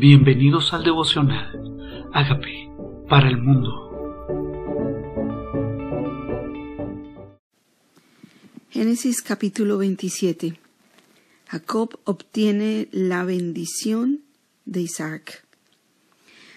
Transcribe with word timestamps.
Bienvenidos 0.00 0.72
al 0.72 0.82
devocional. 0.82 2.08
Hágame 2.14 2.72
para 3.06 3.28
el 3.28 3.36
mundo. 3.36 3.68
Génesis 8.70 9.20
capítulo 9.20 9.76
27. 9.76 10.58
Jacob 11.48 12.00
obtiene 12.04 12.88
la 12.92 13.24
bendición 13.24 14.22
de 14.64 14.80
Isaac. 14.80 15.44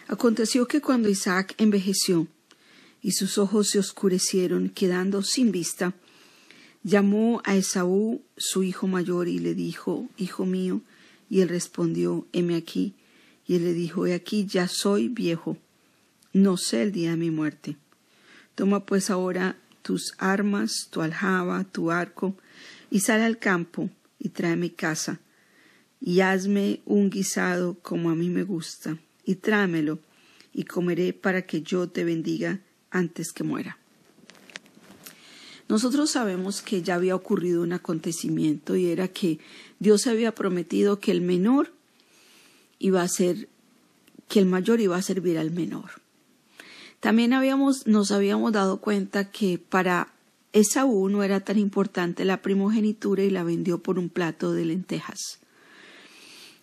Aconteció 0.07 0.65
que 0.65 0.79
cuando 0.79 1.09
Isaac 1.09 1.53
envejeció 1.57 2.27
y 3.01 3.11
sus 3.11 3.37
ojos 3.37 3.71
se 3.71 3.79
oscurecieron, 3.79 4.69
quedando 4.69 5.21
sin 5.21 5.51
vista, 5.51 5.93
llamó 6.81 7.41
a 7.43 7.57
Esaú, 7.57 8.21
su 8.37 8.63
hijo 8.63 8.87
mayor, 8.87 9.27
y 9.27 9.39
le 9.39 9.53
dijo, 9.53 10.07
Hijo 10.17 10.45
mío, 10.45 10.79
y 11.29 11.41
él 11.41 11.49
respondió, 11.49 12.25
heme 12.31 12.55
aquí. 12.55 12.93
Y 13.45 13.55
él 13.55 13.65
le 13.65 13.73
dijo, 13.73 14.05
he 14.07 14.13
aquí, 14.13 14.45
ya 14.45 14.67
soy 14.67 15.09
viejo, 15.09 15.57
no 16.31 16.57
sé 16.57 16.83
el 16.83 16.91
día 16.91 17.11
de 17.11 17.17
mi 17.17 17.31
muerte. 17.31 17.77
Toma 18.55 18.85
pues 18.85 19.09
ahora 19.09 19.57
tus 19.81 20.13
armas, 20.17 20.87
tu 20.89 21.01
aljaba, 21.01 21.63
tu 21.65 21.91
arco, 21.91 22.35
y 22.89 23.01
sal 23.01 23.21
al 23.21 23.37
campo, 23.37 23.89
y 24.19 24.29
tráeme 24.29 24.73
casa, 24.73 25.19
y 25.99 26.21
hazme 26.21 26.81
un 26.85 27.09
guisado 27.09 27.75
como 27.81 28.09
a 28.09 28.15
mí 28.15 28.29
me 28.29 28.43
gusta, 28.43 28.97
y 29.25 29.35
tráemelo, 29.35 29.99
y 30.53 30.63
comeré 30.63 31.13
para 31.13 31.43
que 31.43 31.61
yo 31.61 31.89
te 31.89 32.03
bendiga 32.03 32.59
antes 32.91 33.31
que 33.33 33.43
muera. 33.43 33.77
Nosotros 35.67 36.11
sabemos 36.11 36.61
que 36.61 36.81
ya 36.81 36.95
había 36.95 37.15
ocurrido 37.15 37.63
un 37.63 37.73
acontecimiento 37.73 38.75
y 38.75 38.87
era 38.87 39.07
que 39.07 39.39
Dios 39.79 40.07
había 40.07 40.35
prometido 40.35 40.99
que 40.99 41.11
el 41.11 41.21
menor 41.21 41.73
iba 42.83 43.01
a 43.01 43.07
ser, 43.07 43.47
que 44.27 44.39
el 44.39 44.45
mayor 44.45 44.81
iba 44.81 44.97
a 44.97 45.01
servir 45.01 45.37
al 45.37 45.51
menor. 45.51 45.89
También 46.99 47.31
habíamos, 47.31 47.87
nos 47.87 48.11
habíamos 48.11 48.51
dado 48.51 48.81
cuenta 48.81 49.31
que 49.31 49.57
para 49.57 50.13
Esaú 50.51 51.07
no 51.07 51.23
era 51.23 51.39
tan 51.39 51.57
importante 51.57 52.25
la 52.25 52.41
primogenitura 52.41 53.23
y 53.23 53.29
la 53.29 53.45
vendió 53.45 53.81
por 53.81 53.97
un 53.97 54.09
plato 54.09 54.51
de 54.51 54.65
lentejas. 54.65 55.39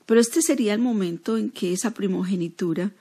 Pero 0.05 0.21
este 0.21 0.43
sería 0.43 0.75
el 0.75 0.81
momento 0.81 1.39
en 1.39 1.51
que 1.51 1.73
esa 1.73 1.93
primogenitura 1.93 2.93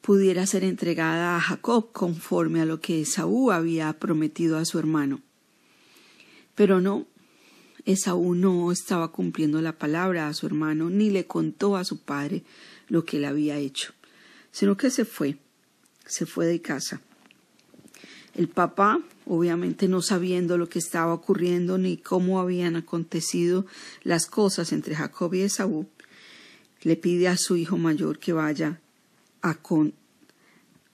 pudiera 0.00 0.46
ser 0.46 0.64
entregada 0.64 1.36
a 1.36 1.40
Jacob 1.40 1.92
conforme 1.92 2.62
a 2.62 2.64
lo 2.64 2.80
que 2.80 3.02
Esaú 3.02 3.50
había 3.50 3.92
prometido 3.98 4.56
a 4.56 4.64
su 4.64 4.78
hermano. 4.78 5.20
Pero 6.54 6.80
no, 6.80 7.06
Esaú 7.86 8.34
no 8.34 8.72
estaba 8.72 9.12
cumpliendo 9.12 9.62
la 9.62 9.78
palabra 9.78 10.26
a 10.26 10.34
su 10.34 10.44
hermano, 10.46 10.90
ni 10.90 11.10
le 11.10 11.26
contó 11.26 11.76
a 11.76 11.84
su 11.84 12.00
padre 12.00 12.42
lo 12.88 13.04
que 13.04 13.18
él 13.18 13.24
había 13.24 13.56
hecho, 13.56 13.94
sino 14.50 14.76
que 14.76 14.90
se 14.90 15.04
fue, 15.04 15.38
se 16.04 16.26
fue 16.26 16.46
de 16.46 16.60
casa. 16.60 17.00
El 18.34 18.48
papá, 18.48 19.00
obviamente 19.24 19.86
no 19.86 20.02
sabiendo 20.02 20.58
lo 20.58 20.68
que 20.68 20.80
estaba 20.80 21.14
ocurriendo 21.14 21.78
ni 21.78 21.96
cómo 21.96 22.40
habían 22.40 22.74
acontecido 22.74 23.66
las 24.02 24.26
cosas 24.26 24.72
entre 24.72 24.96
Jacob 24.96 25.32
y 25.34 25.42
Esaú, 25.42 25.86
le 26.82 26.96
pide 26.96 27.28
a 27.28 27.36
su 27.36 27.56
hijo 27.56 27.78
mayor 27.78 28.18
que 28.18 28.32
vaya 28.32 28.80
a, 29.42 29.58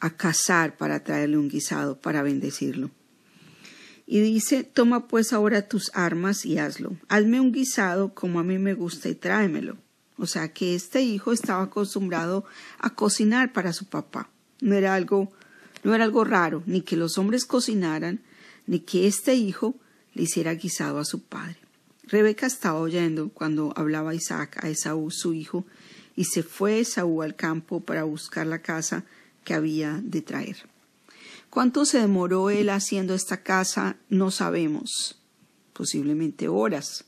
a 0.01 0.17
cazar 0.17 0.77
para 0.77 1.03
traerle 1.03 1.39
un 1.39 1.49
guisado 1.49 1.99
para 1.99 2.23
bendecirlo. 2.23 2.91
Y 4.13 4.21
dice, 4.21 4.63
toma 4.63 5.09
pues 5.09 5.33
ahora 5.33 5.69
tus 5.69 5.91
armas 5.95 6.45
y 6.45 6.59
hazlo. 6.59 6.99
Hazme 7.09 7.41
un 7.41 7.51
guisado 7.51 8.13
como 8.13 8.41
a 8.41 8.43
mí 8.43 8.59
me 8.59 8.75
gusta 8.75 9.09
y 9.09 9.15
tráemelo. 9.15 9.79
O 10.19 10.27
sea 10.27 10.53
que 10.53 10.75
este 10.75 11.01
hijo 11.01 11.33
estaba 11.33 11.63
acostumbrado 11.63 12.45
a 12.79 12.91
cocinar 12.91 13.55
para 13.55 13.73
su 13.73 13.87
papá. 13.87 14.29
No 14.61 14.75
era 14.75 14.95
algo, 14.95 15.33
no 15.83 15.95
era 15.95 16.05
algo 16.05 16.25
raro, 16.25 16.63
ni 16.67 16.83
que 16.83 16.95
los 16.95 17.17
hombres 17.17 17.47
cocinaran, 17.47 18.21
ni 18.67 18.81
que 18.81 19.07
este 19.07 19.35
hijo 19.35 19.77
le 20.13 20.25
hiciera 20.25 20.53
guisado 20.57 20.99
a 20.99 21.07
su 21.07 21.23
padre. 21.23 21.57
Rebeca 22.03 22.47
estaba 22.47 22.81
oyendo 22.81 23.31
cuando 23.31 23.73
hablaba 23.77 24.15
Isaac 24.15 24.63
a 24.63 24.69
Esaú, 24.69 25.11
su 25.11 25.33
hijo, 25.33 25.65
y 26.17 26.25
se 26.25 26.43
fue 26.43 26.81
Esaú 26.81 27.23
al 27.23 27.35
campo 27.35 27.81
para 27.81 28.05
buscar 28.05 28.47
la 28.47 28.61
casa 28.61 29.07
que 29.43 29.55
había 29.55 30.03
de 30.03 30.21
traer. 30.21 30.71
¿Cuánto 31.53 31.85
se 31.85 31.99
demoró 31.99 32.49
él 32.49 32.71
haciendo 32.71 33.13
esta 33.13 33.43
casa? 33.43 33.99
No 34.09 34.31
sabemos. 34.31 35.21
Posiblemente 35.75 36.49
horas. 36.49 37.05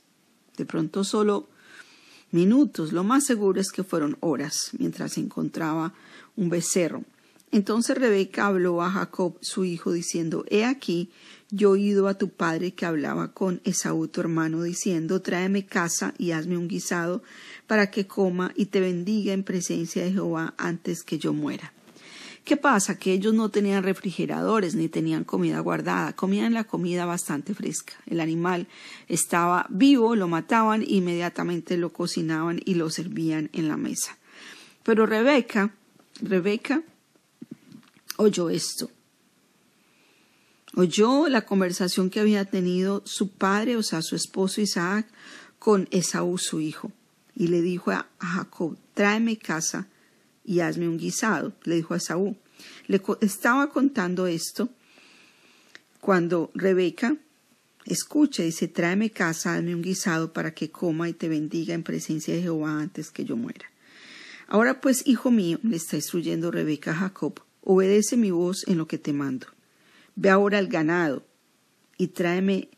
De 0.58 0.66
pronto 0.66 1.02
solo 1.02 1.48
minutos. 2.30 2.92
Lo 2.92 3.04
más 3.04 3.24
seguro 3.24 3.58
es 3.58 3.72
que 3.72 3.84
fueron 3.84 4.18
horas 4.20 4.72
mientras 4.78 5.16
encontraba 5.16 5.94
un 6.36 6.50
becerro. 6.50 7.04
Entonces 7.52 7.96
Rebeca 7.96 8.44
habló 8.44 8.82
a 8.82 8.90
Jacob, 8.90 9.38
su 9.40 9.64
hijo, 9.64 9.92
diciendo, 9.92 10.44
He 10.50 10.66
aquí, 10.66 11.10
yo 11.50 11.70
he 11.70 11.80
oído 11.80 12.06
a 12.06 12.18
tu 12.18 12.28
padre 12.28 12.74
que 12.74 12.84
hablaba 12.84 13.32
con 13.32 13.62
Esaú, 13.64 14.08
tu 14.08 14.20
hermano, 14.20 14.62
diciendo, 14.62 15.22
Tráeme 15.22 15.64
casa 15.64 16.12
y 16.18 16.32
hazme 16.32 16.58
un 16.58 16.68
guisado 16.68 17.22
para 17.66 17.90
que 17.90 18.06
coma 18.06 18.52
y 18.54 18.66
te 18.66 18.80
bendiga 18.80 19.32
en 19.32 19.42
presencia 19.42 20.04
de 20.04 20.12
Jehová 20.12 20.52
antes 20.58 21.02
que 21.02 21.18
yo 21.18 21.32
muera. 21.32 21.73
¿Qué 22.44 22.58
pasa? 22.58 22.98
Que 22.98 23.14
ellos 23.14 23.32
no 23.32 23.48
tenían 23.48 23.82
refrigeradores 23.82 24.74
ni 24.74 24.90
tenían 24.90 25.24
comida 25.24 25.60
guardada, 25.60 26.14
comían 26.14 26.52
la 26.52 26.64
comida 26.64 27.06
bastante 27.06 27.54
fresca. 27.54 27.94
El 28.04 28.20
animal 28.20 28.68
estaba 29.08 29.66
vivo, 29.70 30.14
lo 30.14 30.28
mataban, 30.28 30.84
inmediatamente 30.86 31.78
lo 31.78 31.90
cocinaban 31.90 32.60
y 32.62 32.74
lo 32.74 32.90
servían 32.90 33.48
en 33.54 33.68
la 33.68 33.78
mesa. 33.78 34.18
Pero 34.82 35.06
Rebeca, 35.06 35.74
Rebeca 36.20 36.82
oyó 38.18 38.50
esto. 38.50 38.90
Oyó 40.76 41.28
la 41.28 41.46
conversación 41.46 42.10
que 42.10 42.20
había 42.20 42.44
tenido 42.44 43.02
su 43.06 43.30
padre, 43.30 43.76
o 43.76 43.82
sea, 43.82 44.02
su 44.02 44.16
esposo 44.16 44.60
Isaac, 44.60 45.06
con 45.58 45.88
Esaú, 45.92 46.36
su 46.36 46.60
hijo, 46.60 46.92
y 47.34 47.46
le 47.46 47.62
dijo 47.62 47.90
a 47.90 48.06
Jacob, 48.18 48.76
tráeme 48.92 49.38
casa 49.38 49.88
y 50.44 50.60
hazme 50.60 50.88
un 50.88 50.98
guisado, 50.98 51.54
le 51.64 51.76
dijo 51.76 51.94
a 51.94 52.00
Saúl. 52.00 52.36
Le 52.86 53.00
estaba 53.20 53.70
contando 53.70 54.26
esto 54.26 54.68
cuando 56.00 56.50
Rebeca 56.54 57.16
escucha 57.86 58.42
y 58.42 58.46
dice, 58.46 58.68
tráeme 58.68 59.10
casa, 59.10 59.54
hazme 59.54 59.74
un 59.74 59.82
guisado 59.82 60.32
para 60.32 60.54
que 60.54 60.70
coma 60.70 61.08
y 61.08 61.12
te 61.12 61.28
bendiga 61.28 61.74
en 61.74 61.82
presencia 61.82 62.34
de 62.34 62.42
Jehová 62.42 62.80
antes 62.80 63.10
que 63.10 63.24
yo 63.24 63.36
muera. 63.36 63.66
Ahora 64.46 64.80
pues, 64.80 65.06
hijo 65.06 65.30
mío, 65.30 65.58
le 65.62 65.76
está 65.76 65.96
instruyendo 65.96 66.50
Rebeca 66.50 66.92
a 66.92 66.96
Jacob, 66.96 67.40
obedece 67.62 68.16
mi 68.16 68.30
voz 68.30 68.66
en 68.68 68.78
lo 68.78 68.86
que 68.86 68.98
te 68.98 69.12
mando. 69.12 69.46
Ve 70.16 70.30
ahora 70.30 70.58
al 70.58 70.68
ganado 70.68 71.24
y 71.96 72.08
tráeme 72.08 72.68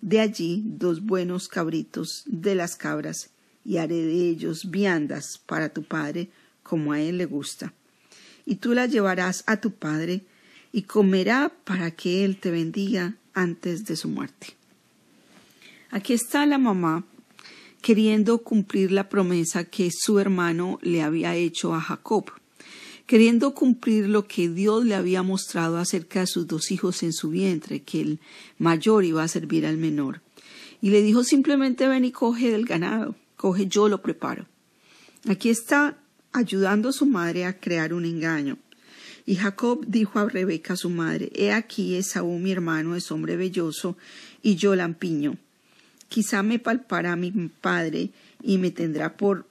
de 0.00 0.20
allí 0.20 0.62
dos 0.64 1.04
buenos 1.04 1.48
cabritos 1.48 2.22
de 2.26 2.54
las 2.54 2.76
cabras 2.76 3.30
y 3.64 3.78
haré 3.78 3.96
de 3.96 4.28
ellos 4.28 4.70
viandas 4.70 5.38
para 5.44 5.70
tu 5.70 5.82
padre 5.82 6.30
como 6.66 6.92
a 6.92 7.00
él 7.00 7.18
le 7.18 7.26
gusta. 7.26 7.72
Y 8.44 8.56
tú 8.56 8.74
la 8.74 8.86
llevarás 8.86 9.44
a 9.46 9.60
tu 9.60 9.70
padre 9.70 10.22
y 10.72 10.82
comerá 10.82 11.52
para 11.64 11.92
que 11.92 12.24
él 12.24 12.38
te 12.38 12.50
bendiga 12.50 13.14
antes 13.34 13.84
de 13.84 13.94
su 13.96 14.08
muerte. 14.08 14.48
Aquí 15.90 16.12
está 16.12 16.44
la 16.44 16.58
mamá 16.58 17.04
queriendo 17.82 18.38
cumplir 18.38 18.90
la 18.90 19.08
promesa 19.08 19.64
que 19.64 19.90
su 19.92 20.18
hermano 20.18 20.80
le 20.82 21.02
había 21.02 21.36
hecho 21.36 21.72
a 21.72 21.80
Jacob, 21.80 22.32
queriendo 23.06 23.54
cumplir 23.54 24.08
lo 24.08 24.26
que 24.26 24.48
Dios 24.48 24.84
le 24.84 24.96
había 24.96 25.22
mostrado 25.22 25.76
acerca 25.76 26.20
de 26.20 26.26
sus 26.26 26.48
dos 26.48 26.72
hijos 26.72 27.04
en 27.04 27.12
su 27.12 27.30
vientre, 27.30 27.82
que 27.82 28.00
el 28.00 28.20
mayor 28.58 29.04
iba 29.04 29.22
a 29.22 29.28
servir 29.28 29.66
al 29.66 29.76
menor. 29.76 30.20
Y 30.82 30.90
le 30.90 31.02
dijo 31.02 31.22
simplemente 31.22 31.86
ven 31.86 32.04
y 32.04 32.10
coge 32.10 32.50
del 32.50 32.64
ganado, 32.64 33.14
coge 33.36 33.68
yo 33.68 33.88
lo 33.88 34.02
preparo. 34.02 34.46
Aquí 35.28 35.48
está 35.48 35.96
ayudando 36.36 36.88
a 36.88 36.92
su 36.92 37.06
madre 37.06 37.44
a 37.44 37.58
crear 37.58 37.92
un 37.92 38.04
engaño. 38.04 38.58
Y 39.24 39.36
Jacob 39.36 39.84
dijo 39.86 40.18
a 40.20 40.28
Rebeca 40.28 40.76
su 40.76 40.88
madre, 40.88 41.32
He 41.34 41.52
aquí 41.52 41.96
Esaú 41.96 42.38
mi 42.38 42.52
hermano 42.52 42.94
es 42.94 43.10
hombre 43.10 43.36
belloso, 43.36 43.96
y 44.42 44.54
yo 44.54 44.76
lampiño. 44.76 45.36
Quizá 46.08 46.42
me 46.42 46.58
palpará 46.58 47.16
mi 47.16 47.32
padre 47.32 48.10
y 48.42 48.58
me 48.58 48.70
tendrá 48.70 49.16
por 49.16 49.46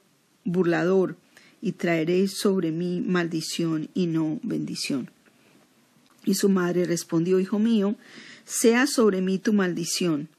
burlador, 0.45 1.17
y 1.61 1.73
traeré 1.73 2.27
sobre 2.27 2.71
mí 2.71 3.01
maldición 3.01 3.89
y 3.93 4.05
no 4.07 4.39
bendición. 4.43 5.09
Y 6.23 6.35
su 6.35 6.47
madre 6.47 6.85
respondió, 6.85 7.39
Hijo 7.39 7.59
mío, 7.59 7.95
sea 8.45 8.87
sobre 8.87 9.21
mí 9.21 9.39
tu 9.39 9.51
maldición, 9.51 10.29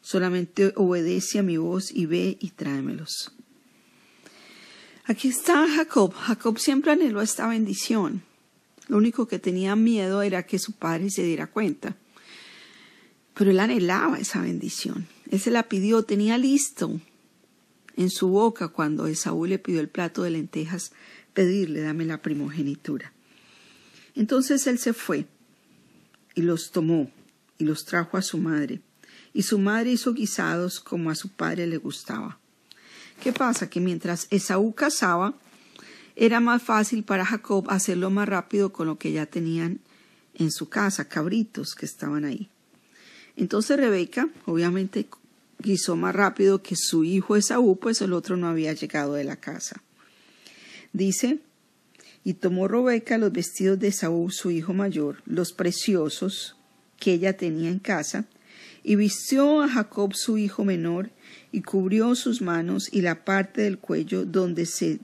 solamente 0.00 0.72
obedece 0.76 1.38
a 1.38 1.42
mi 1.42 1.56
voz 1.56 1.92
y 1.92 2.06
ve 2.06 2.36
y 2.40 2.50
tráemelos. 2.50 3.32
Aquí 5.12 5.28
está 5.28 5.68
Jacob. 5.68 6.14
Jacob 6.14 6.58
siempre 6.58 6.90
anheló 6.90 7.20
esta 7.20 7.46
bendición. 7.46 8.22
Lo 8.88 8.96
único 8.96 9.28
que 9.28 9.38
tenía 9.38 9.76
miedo 9.76 10.22
era 10.22 10.46
que 10.46 10.58
su 10.58 10.72
padre 10.72 11.10
se 11.10 11.22
diera 11.22 11.48
cuenta. 11.48 11.98
Pero 13.34 13.50
él 13.50 13.60
anhelaba 13.60 14.18
esa 14.18 14.40
bendición. 14.40 15.06
Él 15.30 15.38
se 15.38 15.50
la 15.50 15.64
pidió, 15.64 16.02
tenía 16.02 16.38
listo. 16.38 16.98
en 17.94 18.08
su 18.08 18.28
boca 18.28 18.68
cuando 18.68 19.06
Esaú 19.06 19.44
le 19.44 19.58
pidió 19.58 19.80
el 19.80 19.90
plato 19.90 20.22
de 20.22 20.30
lentejas, 20.30 20.92
pedirle, 21.34 21.82
dame 21.82 22.06
la 22.06 22.22
primogenitura. 22.22 23.12
Entonces 24.14 24.66
él 24.66 24.78
se 24.78 24.94
fue 24.94 25.26
y 26.34 26.40
los 26.40 26.70
tomó 26.70 27.10
y 27.58 27.64
los 27.64 27.84
trajo 27.84 28.16
a 28.16 28.22
su 28.22 28.38
madre. 28.38 28.80
Y 29.34 29.42
su 29.42 29.58
madre 29.58 29.92
hizo 29.92 30.14
guisados 30.14 30.80
como 30.80 31.10
a 31.10 31.14
su 31.14 31.28
padre 31.28 31.66
le 31.66 31.76
gustaba. 31.76 32.38
¿Qué 33.22 33.32
pasa? 33.32 33.70
Que 33.70 33.78
mientras 33.78 34.26
Esaú 34.30 34.74
cazaba, 34.74 35.34
era 36.16 36.40
más 36.40 36.60
fácil 36.60 37.04
para 37.04 37.24
Jacob 37.24 37.66
hacerlo 37.70 38.10
más 38.10 38.28
rápido 38.28 38.72
con 38.72 38.88
lo 38.88 38.98
que 38.98 39.12
ya 39.12 39.26
tenían 39.26 39.78
en 40.34 40.50
su 40.50 40.68
casa, 40.68 41.08
cabritos 41.08 41.76
que 41.76 41.86
estaban 41.86 42.24
ahí. 42.24 42.48
Entonces 43.36 43.76
Rebeca, 43.76 44.28
obviamente, 44.44 45.06
guisó 45.60 45.94
más 45.94 46.16
rápido 46.16 46.62
que 46.62 46.74
su 46.74 47.04
hijo 47.04 47.36
Esaú, 47.36 47.78
pues 47.78 48.00
el 48.02 48.12
otro 48.12 48.36
no 48.36 48.48
había 48.48 48.72
llegado 48.72 49.14
de 49.14 49.22
la 49.22 49.36
casa. 49.36 49.80
Dice, 50.92 51.38
y 52.24 52.34
tomó 52.34 52.66
Rebeca 52.66 53.18
los 53.18 53.30
vestidos 53.30 53.78
de 53.78 53.88
Esaú, 53.88 54.30
su 54.30 54.50
hijo 54.50 54.74
mayor, 54.74 55.22
los 55.26 55.52
preciosos 55.52 56.56
que 56.98 57.12
ella 57.12 57.36
tenía 57.36 57.70
en 57.70 57.78
casa, 57.78 58.24
y 58.84 58.96
vistió 58.96 59.62
a 59.62 59.68
Jacob 59.68 60.14
su 60.14 60.38
hijo 60.38 60.64
menor, 60.64 61.10
y 61.50 61.62
cubrió 61.62 62.14
sus 62.14 62.40
manos 62.40 62.88
y 62.92 63.02
la 63.02 63.24
parte 63.24 63.62
del 63.62 63.78
cuello 63.78 64.24
donde 64.24 64.66
se 64.66 65.00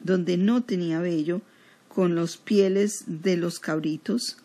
donde 0.00 0.36
no 0.36 0.62
tenía 0.62 1.00
vello, 1.00 1.42
con 1.88 2.14
los 2.14 2.36
pieles 2.36 3.04
de 3.06 3.36
los 3.36 3.58
cabritos, 3.58 4.38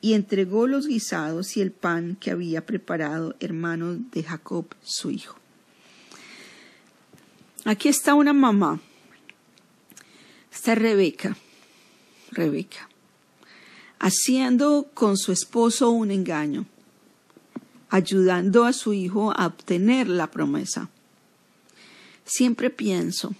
y 0.00 0.14
entregó 0.14 0.66
los 0.66 0.86
guisados 0.86 1.56
y 1.56 1.60
el 1.60 1.72
pan 1.72 2.16
que 2.18 2.30
había 2.30 2.64
preparado 2.64 3.36
hermano 3.40 3.94
de 3.94 4.22
Jacob 4.22 4.66
su 4.82 5.10
hijo. 5.10 5.38
Aquí 7.64 7.88
está 7.88 8.14
una 8.14 8.32
mamá. 8.32 8.80
Está 10.52 10.74
Rebeca. 10.74 11.36
Rebeca. 12.30 12.88
Haciendo 13.98 14.88
con 14.94 15.16
su 15.16 15.32
esposo 15.32 15.90
un 15.90 16.10
engaño. 16.10 16.64
Ayudando 17.90 18.64
a 18.64 18.72
su 18.72 18.92
hijo 18.92 19.32
a 19.36 19.46
obtener 19.46 20.08
la 20.08 20.30
promesa. 20.30 20.90
Siempre 22.24 22.70
pienso, 22.70 23.34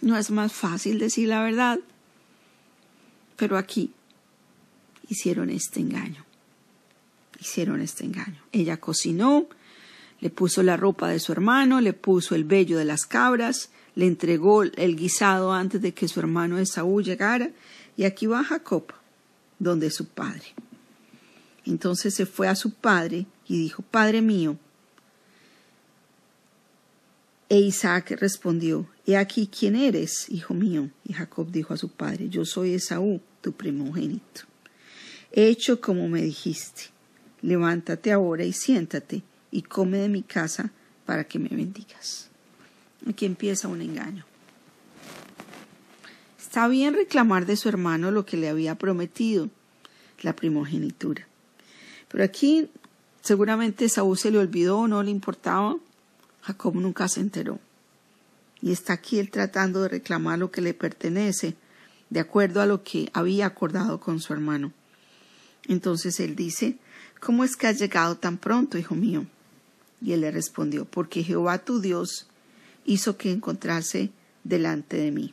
no 0.00 0.16
es 0.16 0.30
más 0.30 0.52
fácil 0.52 0.98
decir 0.98 1.28
la 1.28 1.42
verdad, 1.42 1.78
pero 3.36 3.56
aquí 3.56 3.92
hicieron 5.08 5.50
este 5.50 5.80
engaño. 5.80 6.24
Hicieron 7.40 7.80
este 7.80 8.04
engaño. 8.04 8.40
Ella 8.52 8.78
cocinó, 8.78 9.46
le 10.20 10.30
puso 10.30 10.62
la 10.62 10.76
ropa 10.76 11.08
de 11.08 11.20
su 11.20 11.32
hermano, 11.32 11.80
le 11.80 11.92
puso 11.92 12.34
el 12.34 12.44
vello 12.44 12.78
de 12.78 12.84
las 12.84 13.06
cabras, 13.06 13.70
le 13.94 14.06
entregó 14.06 14.62
el 14.62 14.96
guisado 14.96 15.52
antes 15.52 15.82
de 15.82 15.92
que 15.92 16.08
su 16.08 16.20
hermano 16.20 16.58
Esaú 16.58 17.02
llegara, 17.02 17.50
y 17.96 18.04
aquí 18.04 18.26
va 18.26 18.44
Jacob, 18.44 18.84
donde 19.58 19.90
su 19.90 20.06
padre. 20.06 20.44
Entonces 21.64 22.14
se 22.14 22.26
fue 22.26 22.48
a 22.48 22.54
su 22.54 22.72
padre 22.72 23.26
y 23.46 23.58
dijo, 23.58 23.82
Padre 23.82 24.22
mío. 24.22 24.56
E 27.48 27.58
Isaac 27.58 28.12
respondió, 28.18 28.88
He 29.06 29.16
aquí 29.16 29.46
quién 29.46 29.76
eres, 29.76 30.28
hijo 30.28 30.54
mío. 30.54 30.90
Y 31.04 31.12
Jacob 31.12 31.50
dijo 31.50 31.74
a 31.74 31.76
su 31.76 31.88
padre, 31.88 32.28
Yo 32.28 32.44
soy 32.44 32.74
Esaú, 32.74 33.20
tu 33.40 33.52
primogénito 33.52 34.52
hecho 35.32 35.80
como 35.80 36.08
me 36.08 36.22
dijiste. 36.22 36.84
Levántate 37.40 38.12
ahora 38.12 38.44
y 38.44 38.52
siéntate 38.52 39.22
y 39.50 39.62
come 39.62 39.98
de 39.98 40.08
mi 40.08 40.22
casa 40.22 40.70
para 41.04 41.24
que 41.24 41.38
me 41.38 41.48
bendigas. 41.48 42.28
Aquí 43.08 43.26
empieza 43.26 43.68
un 43.68 43.82
engaño. 43.82 44.24
Está 46.38 46.68
bien 46.68 46.94
reclamar 46.94 47.46
de 47.46 47.56
su 47.56 47.68
hermano 47.68 48.10
lo 48.10 48.24
que 48.24 48.36
le 48.36 48.48
había 48.48 48.76
prometido, 48.76 49.48
la 50.20 50.36
primogenitura. 50.36 51.26
Pero 52.12 52.22
aquí 52.22 52.70
seguramente 53.22 53.88
Saúl 53.88 54.16
se 54.16 54.30
le 54.30 54.38
olvidó, 54.38 54.86
no 54.86 55.02
le 55.02 55.10
importaba. 55.10 55.76
Jacob 56.42 56.76
nunca 56.76 57.08
se 57.08 57.20
enteró. 57.20 57.58
Y 58.60 58.70
está 58.70 58.92
aquí 58.92 59.18
él 59.18 59.30
tratando 59.30 59.82
de 59.82 59.88
reclamar 59.88 60.38
lo 60.38 60.52
que 60.52 60.60
le 60.60 60.74
pertenece, 60.74 61.56
de 62.10 62.20
acuerdo 62.20 62.60
a 62.60 62.66
lo 62.66 62.84
que 62.84 63.10
había 63.12 63.46
acordado 63.46 63.98
con 63.98 64.20
su 64.20 64.32
hermano. 64.32 64.72
Entonces 65.66 66.20
él 66.20 66.36
dice, 66.36 66.78
¿Cómo 67.22 67.44
es 67.44 67.56
que 67.56 67.68
has 67.68 67.78
llegado 67.78 68.16
tan 68.16 68.36
pronto, 68.36 68.78
hijo 68.78 68.96
mío? 68.96 69.26
Y 70.00 70.10
él 70.12 70.22
le 70.22 70.32
respondió, 70.32 70.84
porque 70.86 71.22
Jehová 71.22 71.58
tu 71.58 71.80
Dios 71.80 72.26
hizo 72.84 73.16
que 73.16 73.30
encontrase 73.30 74.10
delante 74.42 74.96
de 74.96 75.12
mí, 75.12 75.32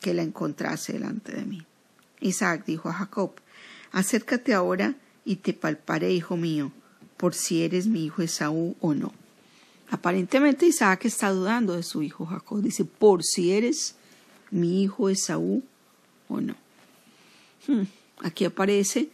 que 0.00 0.14
la 0.14 0.22
encontrase 0.22 0.92
delante 0.92 1.32
de 1.32 1.44
mí. 1.44 1.66
Isaac 2.20 2.64
dijo 2.66 2.88
a 2.88 2.92
Jacob, 2.92 3.32
acércate 3.90 4.54
ahora 4.54 4.94
y 5.24 5.36
te 5.36 5.52
palparé, 5.52 6.12
hijo 6.12 6.36
mío, 6.36 6.72
por 7.16 7.34
si 7.34 7.62
eres 7.62 7.86
mi 7.86 8.04
hijo 8.04 8.22
Esaú 8.22 8.76
o 8.80 8.94
no. 8.94 9.12
Aparentemente 9.90 10.66
Isaac 10.66 11.04
está 11.04 11.30
dudando 11.30 11.74
de 11.74 11.82
su 11.82 12.02
hijo 12.02 12.24
Jacob. 12.24 12.62
Dice, 12.62 12.84
por 12.84 13.22
si 13.22 13.52
eres 13.52 13.94
mi 14.50 14.82
hijo 14.82 15.08
Esaú 15.08 15.62
o 16.28 16.40
no. 16.40 16.56
Hmm, 17.66 17.82
aquí 18.20 18.44
aparece 18.44 19.10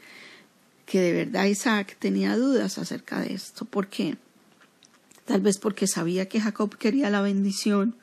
que 0.87 1.01
de 1.01 1.13
verdad 1.13 1.45
Isaac 1.45 1.97
tenía 1.99 2.37
dudas 2.37 2.79
acerca 2.79 3.21
de 3.21 3.35
esto. 3.35 3.65
¿Por 3.65 3.89
qué? 3.89 4.17
Tal 5.27 5.41
vez 5.43 5.59
porque 5.59 5.87
sabía 5.87 6.29
que 6.29 6.41
Jacob 6.41 6.77
quería 6.79 7.11
la 7.11 7.21
bendición, 7.21 7.95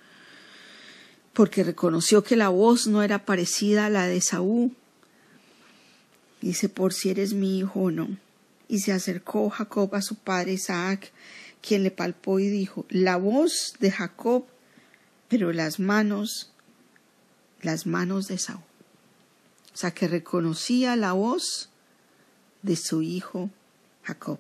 porque 1.33 1.63
reconoció 1.63 2.23
que 2.23 2.35
la 2.35 2.49
voz 2.49 2.87
no 2.87 3.01
era 3.01 3.25
parecida 3.25 3.87
a 3.87 3.89
la 3.89 4.05
de 4.05 4.21
Saúl. 4.21 4.75
Dice, 6.45 6.69
por 6.69 6.94
si 6.94 7.09
eres 7.09 7.33
mi 7.33 7.57
hijo 7.57 7.86
o 7.86 7.92
no. 7.92 8.07
Y 8.68 8.81
se 8.81 8.92
acercó 8.92 9.50
Jacob 9.50 9.95
a 9.95 10.03
su 10.03 10.13
padre 10.13 10.53
Isaac, 10.53 11.12
quien 11.59 11.81
le 11.81 11.89
palpó 11.89 12.39
y 12.39 12.47
dijo, 12.50 12.86
la 12.88 13.18
voz 13.18 13.74
de 13.80 13.89
Jacob, 13.89 14.45
pero 15.27 15.51
las 15.51 15.80
manos, 15.80 16.51
las 17.63 17.88
manos 17.88 18.27
de 18.27 18.38
Saúl. 18.38 18.62
O 19.74 19.77
sea, 19.77 19.89
que 19.89 20.07
reconocía 20.07 20.95
la 20.95 21.13
voz 21.13 21.69
de 22.62 22.75
su 22.75 23.01
hijo 23.01 23.50
Jacob. 24.03 24.38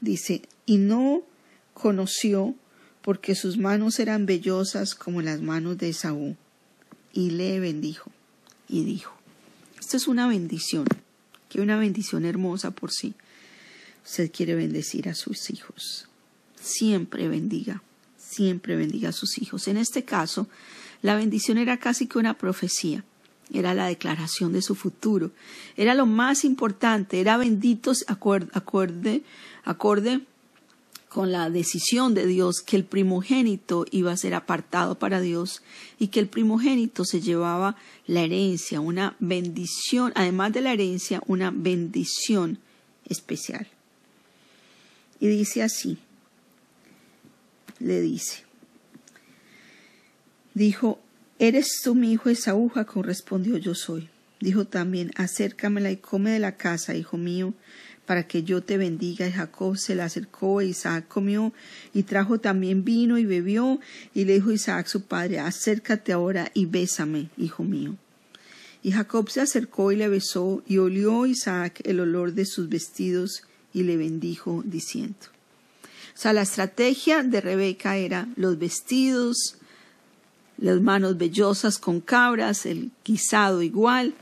Dice, 0.00 0.42
y 0.66 0.78
no 0.78 1.24
conoció 1.74 2.54
porque 3.02 3.34
sus 3.34 3.58
manos 3.58 3.98
eran 3.98 4.24
vellosas 4.24 4.94
como 4.94 5.20
las 5.20 5.40
manos 5.40 5.78
de 5.78 5.88
Esaú. 5.88 6.36
Y 7.12 7.30
le 7.30 7.58
bendijo 7.58 8.12
y 8.68 8.84
dijo, 8.84 9.19
esto 9.80 9.96
es 9.96 10.06
una 10.06 10.28
bendición, 10.28 10.86
que 11.48 11.60
una 11.60 11.76
bendición 11.78 12.24
hermosa 12.24 12.70
por 12.70 12.92
sí. 12.92 13.14
Usted 14.04 14.30
quiere 14.30 14.54
bendecir 14.54 15.08
a 15.08 15.14
sus 15.14 15.50
hijos. 15.50 16.06
Siempre 16.60 17.28
bendiga, 17.28 17.82
siempre 18.16 18.76
bendiga 18.76 19.08
a 19.08 19.12
sus 19.12 19.38
hijos. 19.38 19.66
En 19.66 19.76
este 19.76 20.04
caso, 20.04 20.48
la 21.02 21.16
bendición 21.16 21.58
era 21.58 21.78
casi 21.78 22.06
que 22.06 22.18
una 22.18 22.34
profecía 22.34 23.04
era 23.52 23.74
la 23.74 23.86
declaración 23.86 24.52
de 24.52 24.62
su 24.62 24.74
futuro, 24.74 25.32
era 25.76 25.94
lo 25.94 26.06
más 26.06 26.44
importante, 26.44 27.20
era 27.20 27.36
benditos 27.36 28.04
acorde, 28.06 29.22
acorde 29.64 30.20
con 31.10 31.30
la 31.32 31.50
decisión 31.50 32.14
de 32.14 32.24
Dios 32.26 32.62
que 32.62 32.76
el 32.76 32.84
primogénito 32.84 33.84
iba 33.90 34.12
a 34.12 34.16
ser 34.16 34.32
apartado 34.32 34.98
para 34.98 35.20
Dios 35.20 35.62
y 35.98 36.08
que 36.08 36.20
el 36.20 36.28
primogénito 36.28 37.04
se 37.04 37.20
llevaba 37.20 37.76
la 38.06 38.22
herencia, 38.22 38.80
una 38.80 39.16
bendición, 39.18 40.12
además 40.14 40.54
de 40.54 40.62
la 40.62 40.72
herencia, 40.72 41.22
una 41.26 41.50
bendición 41.50 42.58
especial. 43.06 43.66
Y 45.18 45.26
dice 45.26 45.62
así, 45.62 45.98
le 47.80 48.00
dice, 48.00 48.44
dijo, 50.54 50.98
¿Eres 51.40 51.80
tú 51.82 51.94
mi 51.94 52.12
hijo 52.12 52.28
Esaú? 52.28 52.68
Jacob 52.68 53.02
respondió, 53.02 53.56
yo 53.56 53.74
soy. 53.74 54.09
Dijo 54.40 54.66
también, 54.66 55.10
acércamela 55.16 55.90
y 55.90 55.98
come 55.98 56.30
de 56.30 56.38
la 56.38 56.56
casa, 56.56 56.94
hijo 56.94 57.18
mío, 57.18 57.52
para 58.06 58.26
que 58.26 58.42
yo 58.42 58.62
te 58.62 58.78
bendiga. 58.78 59.26
Y 59.26 59.32
Jacob 59.32 59.76
se 59.76 59.94
le 59.94 60.02
acercó, 60.02 60.60
e 60.60 60.66
Isaac 60.66 61.06
comió, 61.08 61.52
y 61.92 62.04
trajo 62.04 62.40
también 62.40 62.82
vino 62.82 63.18
y 63.18 63.26
bebió, 63.26 63.80
y 64.14 64.24
le 64.24 64.34
dijo 64.34 64.50
Isaac 64.50 64.86
su 64.86 65.02
padre, 65.02 65.40
acércate 65.40 66.12
ahora 66.12 66.50
y 66.54 66.64
bésame, 66.64 67.28
hijo 67.36 67.62
mío. 67.64 67.96
Y 68.82 68.92
Jacob 68.92 69.28
se 69.30 69.42
acercó 69.42 69.92
y 69.92 69.96
le 69.96 70.08
besó, 70.08 70.62
y 70.66 70.78
olió 70.78 71.26
Isaac 71.26 71.82
el 71.84 72.00
olor 72.00 72.32
de 72.32 72.46
sus 72.46 72.70
vestidos, 72.70 73.42
y 73.74 73.82
le 73.82 73.98
bendijo, 73.98 74.62
diciendo. 74.64 75.18
O 76.14 76.18
sea, 76.22 76.32
la 76.32 76.42
estrategia 76.42 77.22
de 77.22 77.40
Rebeca 77.40 77.96
era 77.96 78.26
los 78.36 78.58
vestidos, 78.58 79.56
las 80.58 80.80
manos 80.80 81.16
vellosas 81.18 81.78
con 81.78 82.00
cabras, 82.00 82.66
el 82.66 82.90
guisado 83.04 83.62
igual. 83.62 84.14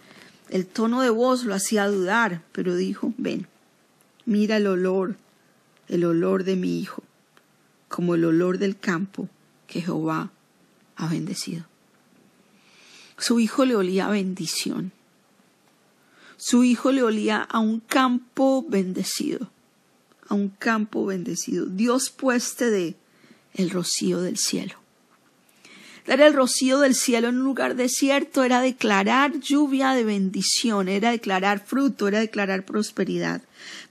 El 0.50 0.66
tono 0.66 1.02
de 1.02 1.10
voz 1.10 1.44
lo 1.44 1.54
hacía 1.54 1.88
dudar, 1.88 2.42
pero 2.52 2.74
dijo, 2.74 3.12
ven, 3.18 3.46
mira 4.24 4.56
el 4.56 4.66
olor, 4.66 5.16
el 5.88 6.04
olor 6.04 6.44
de 6.44 6.56
mi 6.56 6.78
hijo, 6.80 7.02
como 7.88 8.14
el 8.14 8.24
olor 8.24 8.58
del 8.58 8.78
campo 8.78 9.28
que 9.66 9.82
Jehová 9.82 10.30
ha 10.96 11.08
bendecido. 11.08 11.66
Su 13.18 13.40
hijo 13.40 13.64
le 13.64 13.76
olía 13.76 14.08
bendición. 14.08 14.92
Su 16.36 16.62
hijo 16.62 16.92
le 16.92 17.02
olía 17.02 17.42
a 17.42 17.58
un 17.58 17.80
campo 17.80 18.64
bendecido, 18.66 19.50
a 20.28 20.34
un 20.34 20.48
campo 20.48 21.04
bendecido. 21.04 21.66
Dios 21.66 22.10
pueste 22.10 22.70
de 22.70 22.96
el 23.54 23.70
rocío 23.70 24.20
del 24.20 24.38
cielo. 24.38 24.76
Dar 26.08 26.22
el 26.22 26.32
rocío 26.32 26.78
del 26.78 26.94
cielo 26.94 27.28
en 27.28 27.36
un 27.36 27.44
lugar 27.44 27.76
desierto 27.76 28.42
era 28.42 28.62
declarar 28.62 29.40
lluvia 29.40 29.92
de 29.92 30.04
bendición, 30.04 30.88
era 30.88 31.10
declarar 31.10 31.62
fruto, 31.62 32.08
era 32.08 32.18
declarar 32.18 32.64
prosperidad. 32.64 33.42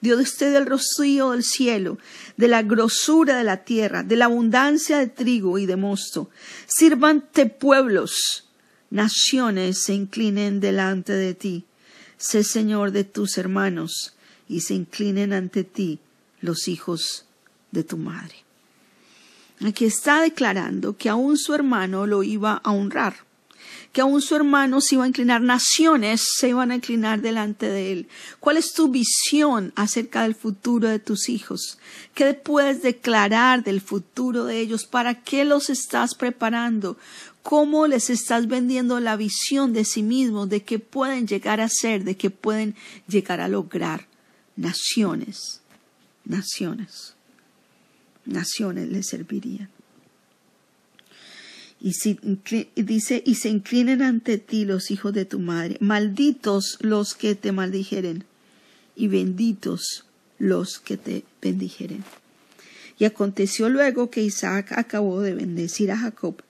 Dios 0.01 0.19
usted 0.21 0.55
el 0.55 0.65
rocío 0.65 1.29
del 1.29 1.43
cielo, 1.43 2.00
de 2.36 2.47
la 2.47 2.63
grosura 2.63 3.38
de 3.38 3.43
la 3.43 3.57
tierra, 3.57 4.01
de 4.01 4.15
la 4.15 4.25
abundancia 4.25 4.97
de 4.97 5.05
trigo 5.05 5.59
y 5.59 5.67
de 5.67 5.75
mosto. 5.75 6.31
Sirvante 6.65 7.45
pueblos, 7.45 8.50
naciones 8.89 9.83
se 9.83 9.93
inclinen 9.93 10.59
delante 10.59 11.13
de 11.13 11.36
ti. 11.36 11.65
Sé 12.17 12.43
Señor 12.43 12.93
de 12.93 13.03
tus 13.03 13.38
hermanos 13.38 14.15
y 14.50 14.62
se 14.62 14.74
inclinen 14.74 15.33
ante 15.33 15.63
ti 15.63 16.00
los 16.41 16.67
hijos 16.67 17.27
de 17.69 17.83
tu 17.83 17.97
madre. 17.97 18.47
Aquí 19.65 19.85
está 19.85 20.21
declarando 20.21 20.97
que 20.97 21.09
aún 21.09 21.37
su 21.37 21.55
hermano 21.55 22.05
lo 22.05 22.21
iba 22.21 22.61
a 22.63 22.71
honrar, 22.71 23.15
que 23.91 24.01
aún 24.01 24.21
su 24.21 24.35
hermano 24.35 24.81
se 24.81 24.93
iba 24.95 25.03
a 25.03 25.07
inclinar, 25.07 25.41
naciones 25.41 26.21
se 26.37 26.49
iban 26.49 26.69
a 26.69 26.75
inclinar 26.75 27.21
delante 27.21 27.67
de 27.67 27.91
él. 27.91 28.07
¿Cuál 28.39 28.57
es 28.57 28.73
tu 28.73 28.89
visión 28.89 29.73
acerca 29.75 30.21
del 30.21 30.35
futuro 30.35 30.87
de 30.87 30.99
tus 30.99 31.27
hijos? 31.27 31.79
¿Qué 32.13 32.35
puedes 32.35 32.83
declarar 32.83 33.63
del 33.63 33.81
futuro 33.81 34.45
de 34.45 34.59
ellos? 34.59 34.85
¿Para 34.85 35.23
qué 35.23 35.43
los 35.43 35.71
estás 35.71 36.13
preparando? 36.13 36.97
¿Cómo 37.41 37.87
les 37.87 38.11
estás 38.11 38.47
vendiendo 38.47 38.99
la 38.99 39.15
visión 39.15 39.73
de 39.73 39.85
sí 39.85 40.03
mismos, 40.03 40.49
de 40.49 40.61
qué 40.61 40.77
pueden 40.77 41.25
llegar 41.25 41.61
a 41.61 41.69
ser, 41.69 42.03
de 42.03 42.15
qué 42.15 42.29
pueden 42.29 42.75
llegar 43.07 43.41
a 43.41 43.47
lograr? 43.47 44.07
Naciones, 44.55 45.61
naciones 46.25 47.16
naciones 48.27 48.89
le 48.89 49.03
servirían. 49.03 49.69
Y 51.79 51.93
dice, 52.75 53.22
y 53.25 53.36
se 53.36 53.50
inclinen 53.50 54.01
ante 54.01 54.38
ti 54.39 54.65
los 54.65 54.89
hijos 54.89 55.13
de 55.13 55.25
tu 55.25 55.39
madre, 55.39 55.77
malditos 55.79 56.77
los 56.81 57.13
que 57.13 57.36
te 57.36 57.51
maldijeren, 57.51 58.24
y 58.96 59.07
benditos 59.07 60.05
los 60.39 60.79
que 60.79 60.98
te 60.98 61.24
bendijeren. 61.41 62.03
Y 62.98 63.05
aconteció 63.05 63.69
luego 63.69 64.10
que 64.10 64.24
Isaac 64.24 64.72
acabó 64.72 65.22
de 65.22 65.36
bendecir 65.36 65.91
a 65.91 65.98
Jacob, 65.98 66.41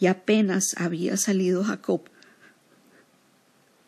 y 0.00 0.06
apenas 0.06 0.74
había 0.78 1.16
salido 1.16 1.62
Jacob 1.64 2.02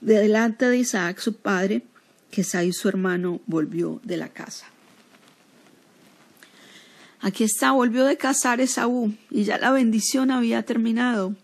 de 0.04 0.20
delante 0.20 0.68
de 0.68 0.76
Isaac 0.76 1.18
su 1.18 1.36
padre, 1.36 1.82
que 2.30 2.44
Saí 2.44 2.72
su 2.72 2.88
hermano 2.88 3.40
volvió 3.46 4.00
de 4.04 4.18
la 4.18 4.28
casa. 4.28 4.66
Aquí 7.24 7.42
está, 7.42 7.72
volvió 7.72 8.04
de 8.04 8.18
casar 8.18 8.60
Esaú 8.60 9.14
y 9.30 9.44
ya 9.44 9.56
la 9.56 9.70
bendición 9.70 10.30
había 10.30 10.62
terminado. 10.62 11.34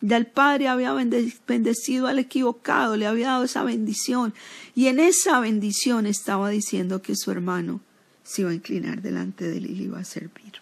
Ya 0.00 0.16
el 0.16 0.28
padre 0.28 0.68
había 0.68 0.92
bendecido 0.92 2.06
al 2.06 2.20
equivocado, 2.20 2.96
le 2.96 3.04
había 3.04 3.26
dado 3.26 3.42
esa 3.42 3.64
bendición. 3.64 4.32
Y 4.76 4.86
en 4.86 5.00
esa 5.00 5.40
bendición 5.40 6.06
estaba 6.06 6.50
diciendo 6.50 7.02
que 7.02 7.16
su 7.16 7.32
hermano 7.32 7.80
se 8.22 8.42
iba 8.42 8.52
a 8.52 8.54
inclinar 8.54 9.02
delante 9.02 9.48
de 9.48 9.56
él 9.56 9.66
y 9.66 9.74
le 9.74 9.84
iba 9.86 9.98
a 9.98 10.04
servir. 10.04 10.52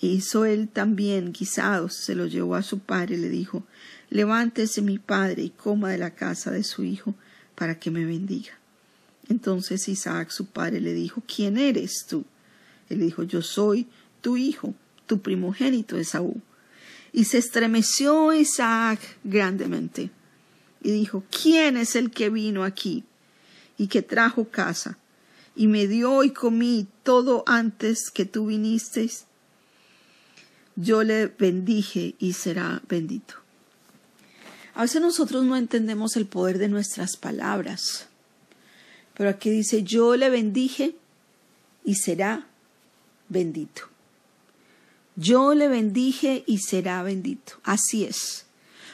Hizo 0.00 0.44
él 0.44 0.68
también 0.68 1.32
guisados, 1.32 1.94
se 1.94 2.16
lo 2.16 2.26
llevó 2.26 2.56
a 2.56 2.64
su 2.64 2.80
padre 2.80 3.14
y 3.14 3.18
le 3.18 3.28
dijo, 3.28 3.62
levántese 4.10 4.82
mi 4.82 4.98
padre 4.98 5.44
y 5.44 5.50
coma 5.50 5.92
de 5.92 5.98
la 5.98 6.10
casa 6.10 6.50
de 6.50 6.64
su 6.64 6.82
hijo 6.82 7.14
para 7.54 7.78
que 7.78 7.92
me 7.92 8.04
bendiga. 8.04 8.58
Entonces 9.28 9.88
Isaac 9.88 10.30
su 10.30 10.46
padre 10.46 10.80
le 10.80 10.92
dijo, 10.92 11.22
¿quién 11.24 11.56
eres 11.56 12.04
tú? 12.08 12.24
Él 12.92 13.00
dijo, 13.00 13.22
yo 13.22 13.42
soy 13.42 13.86
tu 14.20 14.36
hijo, 14.36 14.74
tu 15.06 15.20
primogénito 15.20 15.96
Esaú. 15.96 16.40
Y 17.12 17.24
se 17.24 17.38
estremeció 17.38 18.32
Isaac 18.32 19.00
grandemente 19.24 20.10
y 20.82 20.92
dijo, 20.92 21.24
¿quién 21.30 21.76
es 21.76 21.96
el 21.96 22.10
que 22.10 22.28
vino 22.28 22.64
aquí 22.64 23.04
y 23.78 23.86
que 23.86 24.02
trajo 24.02 24.48
casa 24.48 24.98
y 25.54 25.68
me 25.68 25.86
dio 25.86 26.24
y 26.24 26.30
comí 26.30 26.86
todo 27.02 27.44
antes 27.46 28.10
que 28.10 28.24
tú 28.24 28.46
viniste? 28.46 29.10
Yo 30.76 31.02
le 31.02 31.26
bendije 31.26 32.14
y 32.18 32.32
será 32.32 32.82
bendito. 32.88 33.34
A 34.74 34.82
veces 34.82 35.02
nosotros 35.02 35.44
no 35.44 35.56
entendemos 35.56 36.16
el 36.16 36.26
poder 36.26 36.58
de 36.58 36.68
nuestras 36.68 37.16
palabras, 37.16 38.08
pero 39.14 39.28
aquí 39.30 39.50
dice, 39.50 39.82
yo 39.82 40.16
le 40.16 40.30
bendije 40.30 40.96
y 41.84 41.96
será 41.96 42.48
bendito. 43.32 43.82
Yo 45.16 45.54
le 45.54 45.68
bendije 45.68 46.44
y 46.46 46.58
será 46.58 47.02
bendito. 47.02 47.54
Así 47.64 48.04
es. 48.04 48.46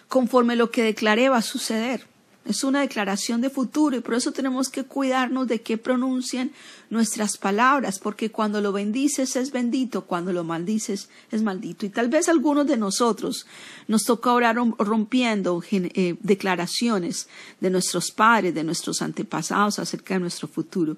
Conforme 0.08 0.56
lo 0.56 0.70
que 0.70 0.82
declaré 0.82 1.28
va 1.28 1.38
a 1.38 1.42
suceder. 1.42 2.06
Es 2.44 2.64
una 2.64 2.80
declaración 2.80 3.40
de 3.42 3.50
futuro 3.50 3.96
y 3.96 4.00
por 4.00 4.14
eso 4.14 4.32
tenemos 4.32 4.70
que 4.70 4.84
cuidarnos 4.84 5.48
de 5.48 5.60
qué 5.60 5.76
pronuncian 5.76 6.50
nuestras 6.90 7.36
palabras, 7.36 7.98
porque 7.98 8.30
cuando 8.30 8.60
lo 8.60 8.72
bendices 8.72 9.36
es 9.36 9.52
bendito, 9.52 10.02
cuando 10.02 10.32
lo 10.32 10.44
maldices 10.44 11.08
es 11.30 11.42
maldito. 11.42 11.84
Y 11.84 11.90
tal 11.90 12.08
vez 12.08 12.28
algunos 12.28 12.66
de 12.66 12.76
nosotros 12.76 13.46
nos 13.86 14.04
toca 14.04 14.32
orar 14.32 14.56
rompiendo 14.56 15.62
eh, 15.70 16.16
declaraciones 16.20 17.28
de 17.60 17.70
nuestros 17.70 18.10
padres, 18.10 18.54
de 18.54 18.64
nuestros 18.64 19.02
antepasados 19.02 19.78
acerca 19.78 20.14
de 20.14 20.20
nuestro 20.20 20.48
futuro. 20.48 20.96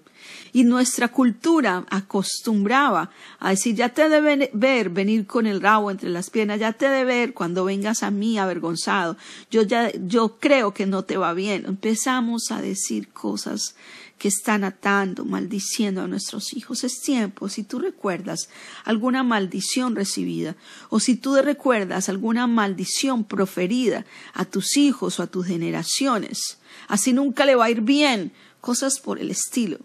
Y 0.52 0.64
nuestra 0.64 1.08
cultura 1.08 1.84
acostumbraba 1.90 3.10
a 3.38 3.50
decir, 3.50 3.74
ya 3.74 3.88
te 3.88 4.08
debe 4.08 4.50
ver 4.52 4.90
venir 4.90 5.26
con 5.26 5.46
el 5.46 5.60
rabo 5.60 5.90
entre 5.90 6.10
las 6.10 6.30
piernas, 6.30 6.60
ya 6.60 6.72
te 6.72 6.88
debe 6.88 7.04
ver 7.04 7.34
cuando 7.34 7.64
vengas 7.64 8.02
a 8.02 8.10
mí 8.10 8.38
avergonzado, 8.38 9.16
yo 9.50 9.62
ya, 9.62 9.90
yo 10.06 10.36
creo 10.38 10.72
que 10.72 10.86
no 10.86 11.04
te 11.04 11.16
va 11.16 11.34
bien. 11.34 11.64
Empezamos 11.66 12.50
a 12.50 12.60
decir 12.60 13.08
cosas 13.08 13.74
que 14.20 14.28
están 14.28 14.64
atando, 14.64 15.24
maldiciendo 15.24 16.02
a 16.02 16.06
nuestros 16.06 16.52
hijos. 16.52 16.84
Es 16.84 17.00
tiempo, 17.00 17.48
si 17.48 17.62
tú 17.62 17.78
recuerdas 17.78 18.50
alguna 18.84 19.22
maldición 19.22 19.96
recibida, 19.96 20.56
o 20.90 21.00
si 21.00 21.16
tú 21.16 21.36
recuerdas 21.36 22.10
alguna 22.10 22.46
maldición 22.46 23.24
proferida 23.24 24.04
a 24.34 24.44
tus 24.44 24.76
hijos 24.76 25.18
o 25.18 25.22
a 25.22 25.26
tus 25.26 25.46
generaciones, 25.46 26.58
así 26.86 27.14
nunca 27.14 27.46
le 27.46 27.54
va 27.54 27.64
a 27.64 27.70
ir 27.70 27.80
bien, 27.80 28.30
cosas 28.60 29.00
por 29.00 29.18
el 29.18 29.30
estilo. 29.30 29.78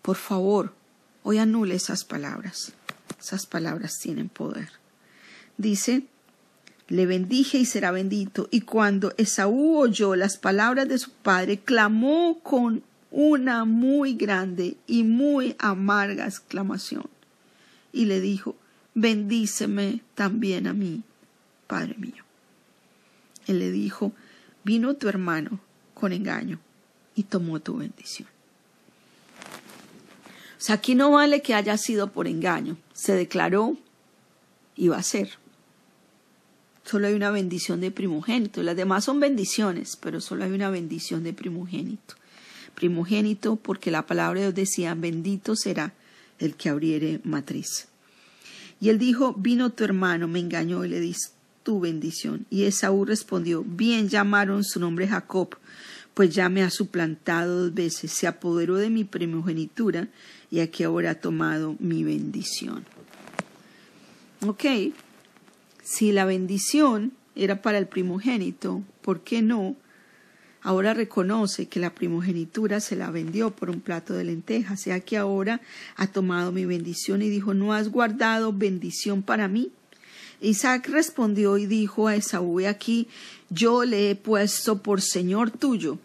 Por 0.00 0.16
favor, 0.16 0.72
hoy 1.24 1.38
anule 1.38 1.74
esas 1.74 2.04
palabras. 2.04 2.74
Esas 3.20 3.46
palabras 3.46 3.98
tienen 4.00 4.28
poder. 4.28 4.68
Dice, 5.56 6.06
le 6.94 7.06
bendije 7.06 7.58
y 7.58 7.64
será 7.64 7.90
bendito. 7.90 8.48
Y 8.52 8.60
cuando 8.60 9.12
Esaú 9.16 9.78
oyó 9.78 10.14
las 10.14 10.36
palabras 10.36 10.88
de 10.88 10.98
su 10.98 11.10
padre, 11.10 11.58
clamó 11.58 12.38
con 12.40 12.84
una 13.10 13.64
muy 13.64 14.14
grande 14.14 14.76
y 14.86 15.02
muy 15.02 15.56
amarga 15.58 16.26
exclamación. 16.26 17.06
Y 17.92 18.04
le 18.04 18.20
dijo, 18.20 18.54
bendíceme 18.94 20.02
también 20.14 20.68
a 20.68 20.72
mí, 20.72 21.02
Padre 21.66 21.96
mío. 21.98 22.22
Él 23.48 23.58
le 23.58 23.72
dijo, 23.72 24.12
vino 24.62 24.94
tu 24.94 25.08
hermano 25.08 25.58
con 25.94 26.12
engaño 26.12 26.60
y 27.16 27.24
tomó 27.24 27.58
tu 27.58 27.78
bendición. 27.78 28.28
O 30.56 30.60
sea, 30.60 30.76
aquí 30.76 30.94
no 30.94 31.10
vale 31.10 31.42
que 31.42 31.54
haya 31.54 31.76
sido 31.76 32.12
por 32.12 32.28
engaño. 32.28 32.76
Se 32.92 33.14
declaró 33.14 33.76
y 34.76 34.88
va 34.88 34.98
a 34.98 35.02
ser 35.02 35.42
solo 36.84 37.06
hay 37.06 37.14
una 37.14 37.30
bendición 37.30 37.80
de 37.80 37.90
primogénito. 37.90 38.62
Las 38.62 38.76
demás 38.76 39.04
son 39.04 39.20
bendiciones, 39.20 39.96
pero 40.00 40.20
solo 40.20 40.44
hay 40.44 40.52
una 40.52 40.70
bendición 40.70 41.24
de 41.24 41.32
primogénito. 41.32 42.14
Primogénito 42.74 43.56
porque 43.56 43.90
la 43.90 44.06
palabra 44.06 44.40
de 44.40 44.46
Dios 44.46 44.54
decía, 44.54 44.94
bendito 44.94 45.56
será 45.56 45.92
el 46.38 46.54
que 46.56 46.68
abriere 46.68 47.20
matriz. 47.24 47.88
Y 48.80 48.88
él 48.88 48.98
dijo, 48.98 49.34
vino 49.34 49.70
tu 49.70 49.84
hermano, 49.84 50.28
me 50.28 50.40
engañó 50.40 50.84
y 50.84 50.88
le 50.88 51.00
di 51.00 51.14
tu 51.62 51.80
bendición. 51.80 52.46
Y 52.50 52.64
Esaú 52.64 53.04
respondió, 53.04 53.64
bien 53.64 54.08
llamaron 54.08 54.64
su 54.64 54.80
nombre 54.80 55.08
Jacob, 55.08 55.56
pues 56.12 56.34
ya 56.34 56.48
me 56.48 56.62
ha 56.62 56.70
suplantado 56.70 57.64
dos 57.64 57.74
veces, 57.74 58.12
se 58.12 58.26
apoderó 58.26 58.76
de 58.76 58.90
mi 58.90 59.04
primogenitura 59.04 60.08
y 60.50 60.60
aquí 60.60 60.84
ahora 60.84 61.12
ha 61.12 61.14
tomado 61.14 61.76
mi 61.80 62.04
bendición. 62.04 62.84
Ok, 64.46 64.64
si 65.84 66.10
la 66.10 66.24
bendición 66.24 67.12
era 67.36 67.62
para 67.62 67.78
el 67.78 67.86
primogénito, 67.86 68.82
¿por 69.02 69.20
qué 69.20 69.42
no 69.42 69.76
Ahora 70.64 70.94
reconoce 70.94 71.66
que 71.66 71.78
la 71.78 71.94
primogenitura 71.94 72.80
se 72.80 72.96
la 72.96 73.10
vendió 73.10 73.50
por 73.50 73.68
un 73.68 73.82
plato 73.82 74.14
de 74.14 74.24
lentejas. 74.24 74.80
Sea 74.80 74.98
que 75.00 75.18
ahora 75.18 75.60
ha 75.94 76.06
tomado 76.06 76.52
mi 76.52 76.64
bendición 76.64 77.20
y 77.20 77.28
dijo, 77.28 77.52
¿no 77.52 77.74
has 77.74 77.90
guardado 77.90 78.50
bendición 78.50 79.22
para 79.22 79.46
mí? 79.46 79.72
Isaac 80.40 80.88
respondió 80.88 81.58
y 81.58 81.66
dijo 81.66 82.08
a 82.08 82.16
Esaú, 82.16 82.66
aquí 82.66 83.08
yo 83.50 83.84
le 83.84 84.10
he 84.10 84.16
puesto 84.16 84.82
por 84.82 85.02
señor 85.02 85.50
tuyo 85.50 85.98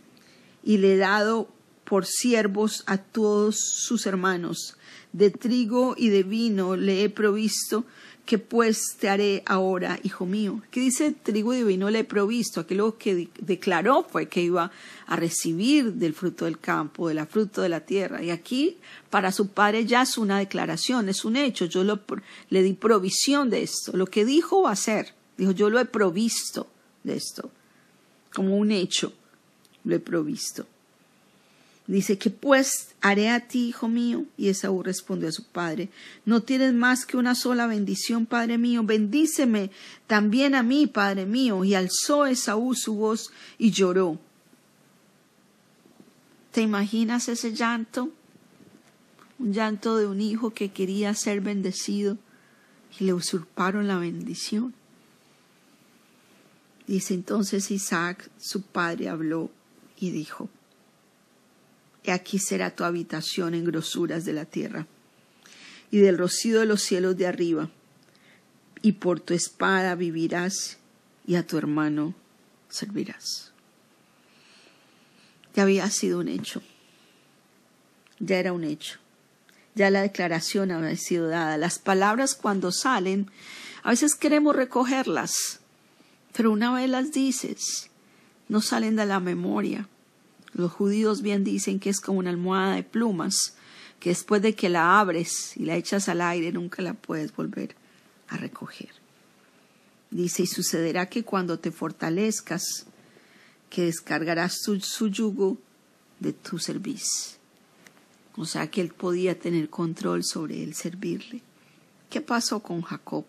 y 0.61 0.77
le 0.77 0.95
he 0.95 0.97
dado 0.97 1.49
por 1.85 2.05
siervos 2.05 2.83
a 2.85 2.97
todos 2.97 3.57
sus 3.61 4.05
hermanos. 4.05 4.75
De 5.13 5.31
trigo 5.31 5.95
y 5.97 6.09
de 6.09 6.23
vino 6.23 6.75
le 6.75 7.05
he 7.05 7.09
provisto, 7.09 7.85
que 8.29 8.37
pues 8.37 8.95
te 8.99 9.09
haré 9.09 9.41
ahora, 9.47 9.99
hijo 10.03 10.27
mío. 10.27 10.61
¿Qué 10.69 10.81
dice 10.81 11.13
trigo 11.13 11.51
y 11.55 11.63
vino 11.63 11.89
le 11.89 12.01
he 12.01 12.03
provisto? 12.03 12.59
Aquello 12.59 12.95
que 12.95 13.27
declaró 13.39 14.05
fue 14.07 14.27
que 14.27 14.43
iba 14.43 14.71
a 15.07 15.15
recibir 15.15 15.93
del 15.93 16.13
fruto 16.13 16.45
del 16.45 16.59
campo, 16.59 17.07
de 17.07 17.15
la 17.15 17.25
fruto 17.25 17.63
de 17.63 17.69
la 17.69 17.79
tierra. 17.79 18.21
Y 18.21 18.29
aquí 18.29 18.77
para 19.09 19.31
su 19.31 19.47
padre 19.47 19.87
ya 19.87 20.03
es 20.03 20.15
una 20.19 20.37
declaración, 20.37 21.09
es 21.09 21.25
un 21.25 21.37
hecho. 21.37 21.65
Yo 21.65 21.83
le 21.83 22.61
di 22.61 22.73
provisión 22.73 23.49
de 23.49 23.63
esto. 23.63 23.97
Lo 23.97 24.05
que 24.05 24.25
dijo 24.25 24.61
va 24.61 24.73
a 24.73 24.75
ser. 24.75 25.15
Dijo, 25.35 25.51
yo 25.51 25.71
lo 25.71 25.79
he 25.79 25.85
provisto 25.85 26.67
de 27.03 27.15
esto. 27.15 27.49
Como 28.31 28.57
un 28.57 28.71
hecho, 28.71 29.11
lo 29.85 29.95
he 29.95 29.99
provisto. 29.99 30.67
Dice 31.89 32.19
que 32.19 32.29
pues 32.29 32.89
haré 33.01 33.29
a 33.29 33.47
ti, 33.47 33.69
hijo 33.69 33.87
mío. 33.87 34.25
Y 34.37 34.49
Esaú 34.49 34.83
respondió 34.83 35.27
a 35.27 35.31
su 35.31 35.43
padre, 35.45 35.89
no 36.23 36.43
tienes 36.43 36.71
más 36.75 37.03
que 37.03 37.17
una 37.17 37.33
sola 37.33 37.65
bendición, 37.65 38.27
padre 38.27 38.59
mío. 38.59 38.83
Bendíceme 38.83 39.71
también 40.05 40.53
a 40.53 40.61
mí, 40.61 40.85
padre 40.85 41.25
mío. 41.25 41.65
Y 41.65 41.73
alzó 41.73 42.27
Esaú 42.27 42.75
su 42.75 42.93
voz 42.93 43.31
y 43.57 43.71
lloró. 43.71 44.19
¿Te 46.51 46.61
imaginas 46.61 47.27
ese 47.27 47.55
llanto? 47.55 48.11
Un 49.39 49.51
llanto 49.51 49.97
de 49.97 50.05
un 50.05 50.21
hijo 50.21 50.51
que 50.51 50.69
quería 50.71 51.15
ser 51.15 51.41
bendecido 51.41 52.19
y 52.99 53.05
le 53.05 53.13
usurparon 53.13 53.87
la 53.87 53.97
bendición. 53.97 54.75
Dice 56.85 57.15
entonces 57.15 57.71
Isaac, 57.71 58.29
su 58.37 58.61
padre, 58.61 59.09
habló 59.09 59.49
y 59.99 60.11
dijo, 60.11 60.49
aquí 62.07 62.39
será 62.39 62.75
tu 62.75 62.83
habitación 62.83 63.53
en 63.53 63.65
grosuras 63.65 64.25
de 64.25 64.33
la 64.33 64.45
tierra, 64.45 64.87
y 65.91 65.99
del 65.99 66.17
rocío 66.17 66.59
de 66.59 66.65
los 66.65 66.81
cielos 66.81 67.17
de 67.17 67.27
arriba, 67.27 67.69
y 68.81 68.93
por 68.93 69.19
tu 69.19 69.33
espada 69.33 69.95
vivirás, 69.95 70.77
y 71.25 71.35
a 71.35 71.45
tu 71.45 71.57
hermano 71.57 72.15
servirás. 72.69 73.51
Ya 75.55 75.63
había 75.63 75.89
sido 75.89 76.19
un 76.19 76.27
hecho, 76.27 76.61
ya 78.19 78.37
era 78.37 78.53
un 78.53 78.63
hecho, 78.63 78.99
ya 79.75 79.89
la 79.89 80.01
declaración 80.01 80.71
había 80.71 80.95
sido 80.95 81.27
dada. 81.27 81.57
Las 81.57 81.79
palabras 81.79 82.35
cuando 82.35 82.71
salen, 82.71 83.29
a 83.83 83.91
veces 83.91 84.15
queremos 84.15 84.55
recogerlas, 84.55 85.59
pero 86.33 86.51
una 86.51 86.73
vez 86.73 86.89
las 86.89 87.11
dices, 87.11 87.89
no 88.47 88.61
salen 88.61 88.95
de 88.95 89.05
la 89.05 89.19
memoria 89.19 89.87
los 90.53 90.71
judíos 90.71 91.21
bien 91.21 91.43
dicen 91.43 91.79
que 91.79 91.89
es 91.89 91.99
como 91.99 92.19
una 92.19 92.29
almohada 92.29 92.75
de 92.75 92.83
plumas, 92.83 93.55
que 93.99 94.09
después 94.09 94.41
de 94.41 94.55
que 94.55 94.69
la 94.69 94.99
abres 94.99 95.55
y 95.55 95.65
la 95.65 95.75
echas 95.75 96.09
al 96.09 96.21
aire 96.21 96.51
nunca 96.51 96.81
la 96.81 96.93
puedes 96.93 97.35
volver 97.35 97.75
a 98.29 98.37
recoger. 98.37 98.89
Dice, 100.11 100.43
y 100.43 100.47
sucederá 100.47 101.07
que 101.07 101.23
cuando 101.23 101.59
te 101.59 101.71
fortalezcas, 101.71 102.85
que 103.69 103.83
descargarás 103.83 104.59
su, 104.61 105.07
yugo 105.07 105.57
de 106.19 106.33
tu 106.33 106.57
servicio. 106.57 107.37
O 108.35 108.45
sea 108.45 108.71
que 108.71 108.81
él 108.81 108.89
podía 108.89 109.37
tener 109.37 109.69
control 109.69 110.23
sobre 110.23 110.63
él, 110.63 110.73
servirle. 110.73 111.41
¿Qué 112.09 112.21
pasó 112.21 112.61
con 112.61 112.81
Jacob? 112.81 113.25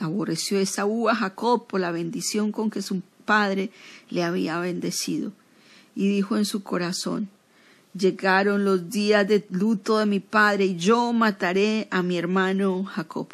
Aborreció 0.00 0.58
Esaú 0.58 1.08
a 1.08 1.14
Jacob 1.14 1.68
por 1.68 1.78
la 1.78 1.92
bendición 1.92 2.50
con 2.50 2.70
que 2.70 2.82
su 2.82 3.02
padre 3.24 3.70
le 4.10 4.24
había 4.24 4.58
bendecido 4.58 5.32
y 5.94 6.08
dijo 6.08 6.36
en 6.36 6.44
su 6.44 6.62
corazón, 6.62 7.28
Llegaron 7.94 8.64
los 8.64 8.88
días 8.88 9.28
de 9.28 9.46
luto 9.50 9.98
de 9.98 10.06
mi 10.06 10.18
padre 10.18 10.64
y 10.64 10.76
yo 10.76 11.12
mataré 11.12 11.88
a 11.90 12.02
mi 12.02 12.16
hermano 12.16 12.84
Jacob. 12.84 13.28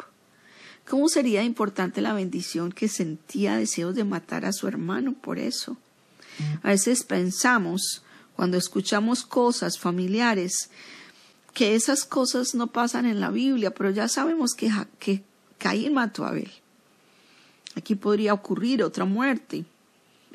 ¿Cómo 0.85 1.07
sería 1.07 1.43
importante 1.43 2.01
la 2.01 2.13
bendición 2.13 2.71
que 2.73 2.89
sentía 2.89 3.55
deseos 3.55 3.95
de 3.95 4.03
matar 4.03 4.43
a 4.43 4.51
su 4.51 4.67
hermano 4.67 5.13
por 5.13 5.39
eso? 5.39 5.77
A 6.61 6.69
veces 6.69 7.03
pensamos, 7.03 8.03
cuando 8.35 8.57
escuchamos 8.57 9.23
cosas 9.23 9.79
familiares, 9.79 10.69
que 11.53 11.75
esas 11.75 12.03
cosas 12.03 12.53
no 12.53 12.67
pasan 12.67 13.05
en 13.05 13.21
la 13.21 13.29
Biblia, 13.29 13.71
pero 13.71 13.91
ya 13.91 14.09
sabemos 14.09 14.55
que, 14.55 14.71
que 14.99 15.23
Caín 15.57 15.93
mató 15.93 16.25
a 16.25 16.29
Abel. 16.29 16.51
Aquí 17.75 17.95
podría 17.95 18.33
ocurrir 18.33 18.83
otra 18.83 19.05
muerte. 19.05 19.63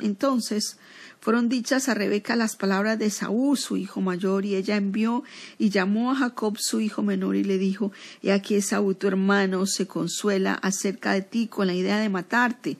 Entonces, 0.01 0.79
fueron 1.25 1.49
dichas 1.49 1.89
a 1.89 1.95
Rebeca 1.95 2.37
las 2.37 2.55
palabras 2.55 2.99
de 2.99 3.09
Saúl, 3.09 3.57
su 3.57 3.79
hijo 3.79 4.03
mayor, 4.03 4.45
y 4.45 4.57
ella 4.57 4.77
envió 4.77 5.25
y 5.57 5.71
llamó 5.71 6.13
a 6.13 6.17
Jacob, 6.17 6.59
su 6.59 6.83
hijo 6.83 7.03
menor, 7.03 7.35
y 7.35 7.45
le 7.45 7.57
dijo, 7.57 7.93
He 8.23 8.31
aquí 8.31 8.61
Saúl, 8.61 8.95
tu 8.95 9.07
hermano, 9.07 9.65
se 9.65 9.87
consuela 9.87 10.53
acerca 10.53 11.15
de 11.15 11.23
ti 11.23 11.47
con 11.47 11.67
la 11.67 11.73
idea 11.73 11.99
de 11.99 12.11
matarte. 12.11 12.77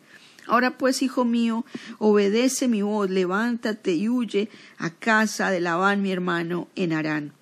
Ahora 0.47 0.77
pues, 0.77 1.01
hijo 1.01 1.25
mío, 1.25 1.65
obedece 1.99 2.69
mi 2.69 2.83
voz, 2.83 3.09
levántate 3.09 3.95
y 3.95 4.11
huye 4.11 4.51
a 4.77 4.91
casa 4.91 5.51
de 5.51 5.61
Labán, 5.61 6.03
mi 6.03 6.13
hermano, 6.13 6.69
en 6.77 6.93
Harán. 6.93 7.33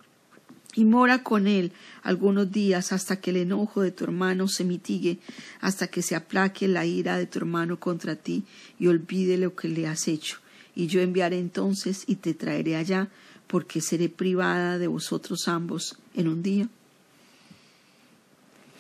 Y 0.77 0.85
mora 0.85 1.25
con 1.25 1.49
él 1.49 1.73
algunos 2.05 2.53
días 2.53 2.93
hasta 2.93 3.17
que 3.17 3.31
el 3.31 3.39
enojo 3.39 3.83
de 3.83 3.91
tu 3.91 4.05
hermano 4.05 4.47
se 4.47 4.63
mitigue, 4.63 5.19
hasta 5.61 5.89
que 5.89 6.01
se 6.01 6.15
aplaque 6.15 6.69
la 6.69 6.87
ira 6.87 7.19
de 7.19 7.27
tu 7.27 7.41
hermano 7.41 7.81
contra 7.81 8.15
ti 8.15 8.45
y 8.79 8.87
olvide 8.87 9.37
lo 9.37 9.57
que 9.57 9.67
le 9.67 9.89
has 9.89 10.07
hecho 10.07 10.42
y 10.75 10.87
yo 10.87 11.01
enviaré 11.01 11.39
entonces 11.39 12.05
y 12.07 12.17
te 12.17 12.35
traeré 12.35 12.77
allá, 12.77 13.09
porque 13.47 13.81
seré 13.81 14.09
privada 14.09 14.79
de 14.79 14.87
vosotros 14.87 15.47
ambos 15.49 15.97
en 16.15 16.29
un 16.29 16.43
día. 16.43 16.69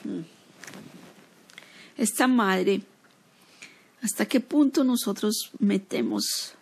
Hmm. 0.05 0.23
Esta 1.97 2.27
madre, 2.27 2.83
¿hasta 4.01 4.27
qué 4.27 4.41
punto 4.41 4.83
nosotros 4.83 5.51
metemos, 5.59 6.55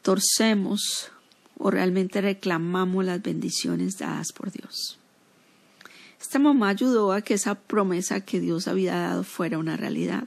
torcemos 0.00 1.10
o 1.58 1.70
realmente 1.70 2.20
reclamamos 2.20 3.04
las 3.04 3.22
bendiciones 3.22 3.98
dadas 3.98 4.32
por 4.32 4.50
Dios? 4.50 4.98
Esta 6.18 6.38
mamá 6.38 6.70
ayudó 6.70 7.12
a 7.12 7.20
que 7.20 7.34
esa 7.34 7.54
promesa 7.56 8.22
que 8.22 8.40
Dios 8.40 8.68
había 8.68 8.94
dado 8.94 9.22
fuera 9.22 9.58
una 9.58 9.76
realidad 9.76 10.26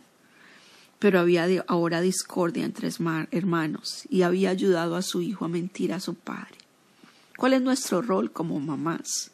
pero 1.00 1.20
había 1.20 1.46
ahora 1.68 2.02
discordia 2.02 2.66
entre 2.66 2.90
hermanos 3.32 4.04
y 4.10 4.22
había 4.22 4.50
ayudado 4.50 4.96
a 4.96 5.02
su 5.02 5.22
hijo 5.22 5.46
a 5.46 5.50
mentir 5.50 5.94
a 5.94 6.00
su 6.00 6.16
padre. 6.16 6.58
¿Cuál 7.38 7.54
es 7.54 7.62
nuestro 7.62 8.02
rol 8.02 8.32
como 8.32 8.60
mamás? 8.60 9.32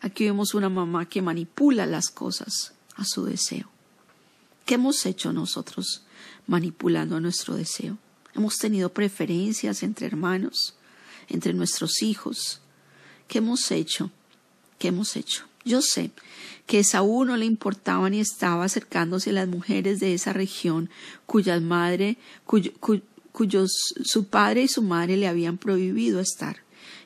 Aquí 0.00 0.24
vemos 0.24 0.54
una 0.54 0.68
mamá 0.68 1.08
que 1.08 1.22
manipula 1.22 1.86
las 1.86 2.08
cosas 2.08 2.72
a 2.96 3.04
su 3.04 3.24
deseo. 3.24 3.68
¿Qué 4.64 4.74
hemos 4.74 5.04
hecho 5.06 5.32
nosotros 5.32 6.02
manipulando 6.46 7.20
nuestro 7.20 7.54
deseo? 7.54 7.98
Hemos 8.34 8.56
tenido 8.58 8.92
preferencias 8.92 9.82
entre 9.82 10.06
hermanos, 10.06 10.74
entre 11.28 11.54
nuestros 11.54 12.02
hijos. 12.02 12.60
¿Qué 13.28 13.38
hemos 13.38 13.70
hecho? 13.70 14.10
¿Qué 14.78 14.88
hemos 14.88 15.16
hecho? 15.16 15.44
Yo 15.66 15.82
sé 15.82 16.12
que 16.66 16.84
Saúl 16.84 17.26
no 17.26 17.36
le 17.36 17.44
importaba 17.44 18.08
ni 18.08 18.20
estaba 18.20 18.64
acercándose 18.64 19.30
a 19.30 19.32
las 19.32 19.48
mujeres 19.48 19.98
de 19.98 20.14
esa 20.14 20.32
región 20.32 20.88
cuyas 21.26 21.60
madre, 21.60 22.18
cuyos 23.32 23.72
su 24.04 24.28
padre 24.28 24.62
y 24.62 24.68
su 24.68 24.82
madre 24.82 25.16
le 25.16 25.26
habían 25.26 25.58
prohibido 25.58 26.20
estar 26.20 26.58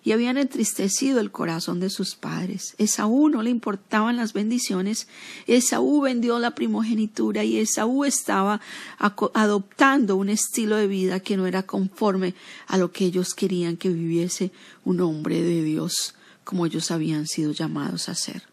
y 0.04 0.12
habían 0.12 0.36
entristecido 0.36 1.20
el 1.20 1.30
corazón 1.30 1.80
de 1.80 1.88
sus 1.88 2.14
padres. 2.16 2.74
Esaú 2.76 3.30
no 3.30 3.42
le 3.42 3.48
importaban 3.48 4.18
las 4.18 4.34
bendiciones, 4.34 5.08
Esaú 5.46 6.02
vendió 6.02 6.38
la 6.38 6.54
primogenitura 6.54 7.44
y 7.44 7.56
Esaú 7.56 8.04
estaba 8.04 8.60
adoptando 8.98 10.16
un 10.16 10.28
estilo 10.28 10.76
de 10.76 10.86
vida 10.86 11.20
que 11.20 11.38
no 11.38 11.46
era 11.46 11.62
conforme 11.62 12.34
a 12.66 12.76
lo 12.76 12.92
que 12.92 13.06
ellos 13.06 13.32
querían 13.32 13.78
que 13.78 13.88
viviese 13.88 14.52
un 14.84 15.00
hombre 15.00 15.40
de 15.40 15.64
Dios 15.64 16.14
como 16.44 16.66
ellos 16.66 16.90
habían 16.90 17.28
sido 17.28 17.52
llamados 17.52 18.08
a 18.08 18.14
ser. 18.16 18.49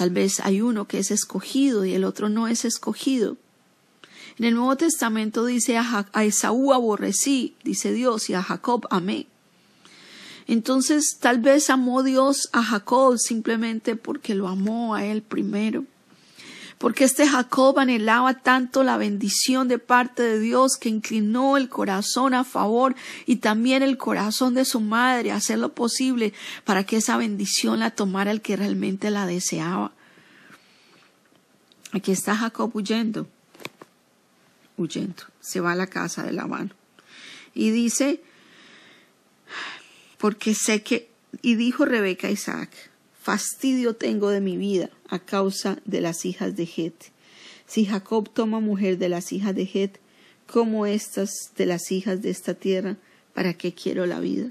Tal 0.00 0.08
vez 0.08 0.40
hay 0.40 0.62
uno 0.62 0.88
que 0.88 0.98
es 0.98 1.10
escogido 1.10 1.84
y 1.84 1.92
el 1.92 2.04
otro 2.04 2.30
no 2.30 2.48
es 2.48 2.64
escogido. 2.64 3.36
En 4.38 4.46
el 4.46 4.54
Nuevo 4.54 4.74
Testamento 4.74 5.44
dice 5.44 5.76
a, 5.76 6.06
Esaú 6.14 6.72
aborrecí, 6.72 7.54
dice 7.64 7.92
Dios, 7.92 8.30
y 8.30 8.32
a 8.32 8.42
Jacob 8.42 8.86
amé. 8.88 9.26
Entonces 10.46 11.18
tal 11.20 11.40
vez 11.40 11.68
amó 11.68 12.02
Dios 12.02 12.48
a 12.54 12.62
Jacob 12.62 13.18
simplemente 13.18 13.94
porque 13.94 14.34
lo 14.34 14.48
amó 14.48 14.94
a 14.94 15.04
él 15.04 15.20
primero. 15.20 15.84
Porque 16.80 17.04
este 17.04 17.28
Jacob 17.28 17.78
anhelaba 17.78 18.32
tanto 18.32 18.82
la 18.84 18.96
bendición 18.96 19.68
de 19.68 19.78
parte 19.78 20.22
de 20.22 20.40
Dios 20.40 20.78
que 20.78 20.88
inclinó 20.88 21.58
el 21.58 21.68
corazón 21.68 22.32
a 22.32 22.42
favor 22.42 22.96
y 23.26 23.36
también 23.36 23.82
el 23.82 23.98
corazón 23.98 24.54
de 24.54 24.64
su 24.64 24.80
madre 24.80 25.30
a 25.30 25.36
hacer 25.36 25.58
lo 25.58 25.74
posible 25.74 26.32
para 26.64 26.84
que 26.84 26.96
esa 26.96 27.18
bendición 27.18 27.80
la 27.80 27.90
tomara 27.90 28.30
el 28.30 28.40
que 28.40 28.56
realmente 28.56 29.10
la 29.10 29.26
deseaba. 29.26 29.92
Aquí 31.92 32.12
está 32.12 32.34
Jacob 32.34 32.70
huyendo, 32.74 33.28
huyendo, 34.78 35.24
se 35.38 35.60
va 35.60 35.72
a 35.72 35.76
la 35.76 35.86
casa 35.86 36.22
de 36.22 36.32
Labán 36.32 36.72
y 37.52 37.72
dice, 37.72 38.22
porque 40.16 40.54
sé 40.54 40.82
que, 40.82 41.10
y 41.42 41.56
dijo 41.56 41.84
Rebeca 41.84 42.28
a 42.28 42.30
Isaac, 42.30 42.89
fastidio 43.30 43.94
tengo 43.94 44.30
de 44.30 44.40
mi 44.40 44.56
vida 44.56 44.90
a 45.08 45.20
causa 45.20 45.78
de 45.84 46.00
las 46.00 46.24
hijas 46.24 46.56
de 46.56 46.64
Het. 46.64 47.12
Si 47.64 47.86
Jacob 47.86 48.28
toma 48.28 48.58
mujer 48.58 48.98
de 48.98 49.08
las 49.08 49.30
hijas 49.30 49.54
de 49.54 49.66
Het, 49.72 50.00
como 50.48 50.84
estas 50.84 51.30
de 51.56 51.64
las 51.64 51.92
hijas 51.92 52.22
de 52.22 52.30
esta 52.30 52.54
tierra, 52.54 52.96
¿para 53.32 53.54
qué 53.54 53.72
quiero 53.72 54.04
la 54.04 54.18
vida? 54.18 54.50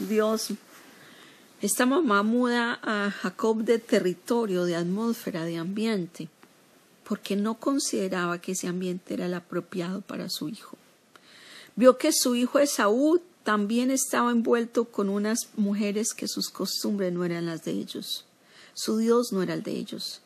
Dios, 0.00 0.48
esta 1.62 1.86
mamá 1.86 2.24
muda 2.24 2.80
a 2.82 3.12
Jacob 3.12 3.62
de 3.62 3.78
territorio, 3.78 4.64
de 4.64 4.74
atmósfera, 4.74 5.44
de 5.44 5.58
ambiente, 5.58 6.28
porque 7.04 7.36
no 7.36 7.54
consideraba 7.54 8.40
que 8.40 8.52
ese 8.52 8.66
ambiente 8.66 9.14
era 9.14 9.26
el 9.26 9.34
apropiado 9.34 10.00
para 10.00 10.28
su 10.28 10.48
hijo. 10.48 10.76
Vio 11.76 11.98
que 11.98 12.10
su 12.10 12.34
hijo 12.34 12.58
Esaú 12.58 13.22
también 13.46 13.92
estaba 13.92 14.32
envuelto 14.32 14.86
con 14.86 15.08
unas 15.08 15.50
mujeres 15.56 16.14
que 16.14 16.26
sus 16.26 16.50
costumbres 16.50 17.12
no 17.12 17.24
eran 17.24 17.46
las 17.46 17.62
de 17.62 17.70
ellos. 17.70 18.24
Su 18.74 18.98
Dios 18.98 19.32
no 19.32 19.40
era 19.40 19.54
el 19.54 19.62
de 19.62 19.70
ellos. 19.70 20.20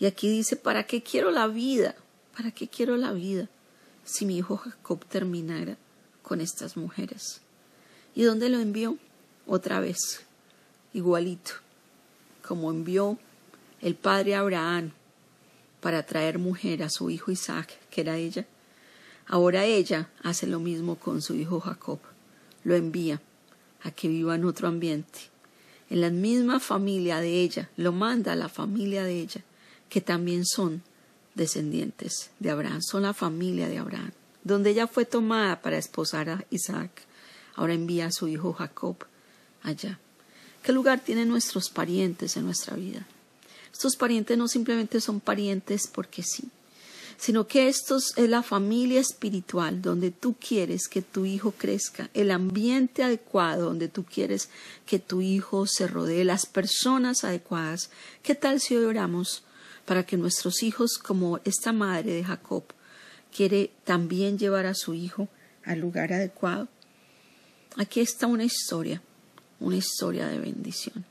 Y 0.00 0.06
aquí 0.06 0.28
dice, 0.28 0.56
¿para 0.56 0.84
qué 0.84 1.00
quiero 1.00 1.30
la 1.30 1.46
vida? 1.46 1.94
¿Para 2.36 2.50
qué 2.50 2.66
quiero 2.66 2.96
la 2.96 3.12
vida 3.12 3.48
si 4.04 4.26
mi 4.26 4.36
hijo 4.36 4.56
Jacob 4.56 5.04
terminara 5.04 5.76
con 6.22 6.40
estas 6.40 6.76
mujeres? 6.76 7.40
¿Y 8.16 8.24
dónde 8.24 8.48
lo 8.48 8.58
envió? 8.58 8.98
Otra 9.46 9.78
vez, 9.78 10.22
igualito, 10.92 11.52
como 12.42 12.72
envió 12.72 13.16
el 13.80 13.94
padre 13.94 14.34
Abraham 14.34 14.90
para 15.80 16.04
traer 16.04 16.40
mujer 16.40 16.82
a 16.82 16.90
su 16.90 17.10
hijo 17.10 17.30
Isaac, 17.30 17.78
que 17.90 18.00
era 18.00 18.16
ella. 18.16 18.44
Ahora 19.28 19.64
ella 19.64 20.10
hace 20.24 20.48
lo 20.48 20.58
mismo 20.58 20.96
con 20.96 21.22
su 21.22 21.36
hijo 21.36 21.60
Jacob 21.60 22.00
lo 22.66 22.74
envía 22.74 23.22
a 23.84 23.92
que 23.92 24.08
viva 24.08 24.34
en 24.34 24.44
otro 24.44 24.66
ambiente. 24.66 25.20
En 25.88 26.00
la 26.00 26.10
misma 26.10 26.58
familia 26.58 27.20
de 27.20 27.40
ella, 27.42 27.70
lo 27.76 27.92
manda 27.92 28.32
a 28.32 28.36
la 28.36 28.48
familia 28.48 29.04
de 29.04 29.20
ella, 29.20 29.42
que 29.88 30.00
también 30.00 30.44
son 30.44 30.82
descendientes 31.36 32.30
de 32.40 32.50
Abraham, 32.50 32.82
son 32.82 33.04
la 33.04 33.14
familia 33.14 33.68
de 33.68 33.78
Abraham, 33.78 34.10
donde 34.42 34.70
ella 34.70 34.88
fue 34.88 35.04
tomada 35.04 35.62
para 35.62 35.78
esposar 35.78 36.28
a 36.28 36.44
Isaac. 36.50 36.90
Ahora 37.54 37.74
envía 37.74 38.06
a 38.06 38.12
su 38.12 38.26
hijo 38.26 38.52
Jacob 38.52 38.96
allá. 39.62 40.00
¿Qué 40.64 40.72
lugar 40.72 40.98
tienen 40.98 41.28
nuestros 41.28 41.70
parientes 41.70 42.36
en 42.36 42.46
nuestra 42.46 42.74
vida? 42.74 43.06
Estos 43.72 43.94
parientes 43.94 44.36
no 44.36 44.48
simplemente 44.48 45.00
son 45.00 45.20
parientes 45.20 45.86
porque 45.86 46.24
sí, 46.24 46.50
sino 47.16 47.46
que 47.46 47.68
esto 47.68 47.96
es 47.96 48.28
la 48.28 48.42
familia 48.42 49.00
espiritual 49.00 49.80
donde 49.80 50.10
tú 50.10 50.34
quieres 50.34 50.88
que 50.88 51.02
tu 51.02 51.24
hijo 51.24 51.52
crezca, 51.52 52.10
el 52.14 52.30
ambiente 52.30 53.02
adecuado 53.02 53.66
donde 53.66 53.88
tú 53.88 54.04
quieres 54.04 54.48
que 54.84 54.98
tu 54.98 55.20
hijo 55.20 55.66
se 55.66 55.86
rodee, 55.86 56.24
las 56.24 56.46
personas 56.46 57.24
adecuadas. 57.24 57.90
¿Qué 58.22 58.34
tal 58.34 58.60
si 58.60 58.76
oramos 58.76 59.42
para 59.86 60.04
que 60.04 60.16
nuestros 60.16 60.62
hijos, 60.62 60.98
como 60.98 61.40
esta 61.44 61.72
madre 61.72 62.12
de 62.12 62.24
Jacob, 62.24 62.64
quiere 63.34 63.70
también 63.84 64.38
llevar 64.38 64.66
a 64.66 64.74
su 64.74 64.94
hijo 64.94 65.28
al 65.64 65.80
lugar 65.80 66.12
adecuado? 66.12 66.68
Aquí 67.76 68.00
está 68.00 68.26
una 68.26 68.44
historia, 68.44 69.02
una 69.60 69.76
historia 69.76 70.28
de 70.28 70.38
bendición, 70.38 71.04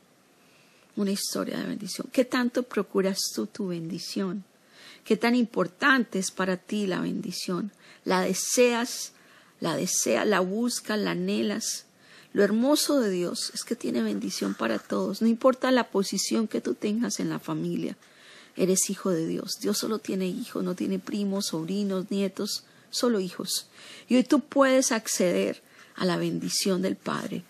una 0.96 1.12
historia 1.12 1.58
de 1.58 1.68
bendición. 1.68 2.08
¿Qué 2.12 2.26
tanto 2.26 2.64
procuras 2.64 3.20
tú 3.34 3.48
tu 3.48 3.68
bendición? 3.68 4.44
Qué 5.06 5.16
tan 5.16 5.36
importante 5.36 6.20
es 6.20 6.32
para 6.32 6.58
ti 6.58 6.88
la 6.88 7.00
bendición. 7.00 7.72
La 8.04 8.22
deseas, 8.22 9.14
la 9.62 9.78
deseas, 9.78 10.28
la 10.28 10.42
buscas, 10.42 11.00
la 11.00 11.12
anhelas. 11.12 11.86
Lo 12.34 12.44
hermoso 12.44 13.00
de 13.00 13.10
Dios 13.10 13.52
es 13.54 13.64
que 13.64 13.78
tiene 13.78 14.04
bendición 14.04 14.56
para 14.56 14.78
todos, 14.78 15.22
no 15.22 15.28
importa 15.30 15.72
la 15.72 15.90
posición 15.90 16.50
que 16.50 16.60
tú 16.60 16.74
tengas 16.74 17.22
en 17.22 17.30
la 17.30 17.40
familia. 17.40 17.96
Eres 18.58 18.90
hijo 18.90 19.12
de 19.12 19.26
Dios. 19.26 19.60
Dios 19.62 19.78
solo 19.78 20.00
tiene 20.00 20.28
hijos, 20.28 20.64
no 20.64 20.76
tiene 20.76 21.00
primos, 21.00 21.48
sobrinos, 21.48 22.12
nietos, 22.12 22.66
solo 22.90 23.20
hijos. 23.20 23.68
Y 24.10 24.16
hoy 24.16 24.24
tú 24.24 24.42
puedes 24.42 24.92
acceder 24.92 25.62
a 25.96 26.06
la 26.06 26.18
bendición 26.18 26.82
del 26.82 26.96
Padre 26.98 27.44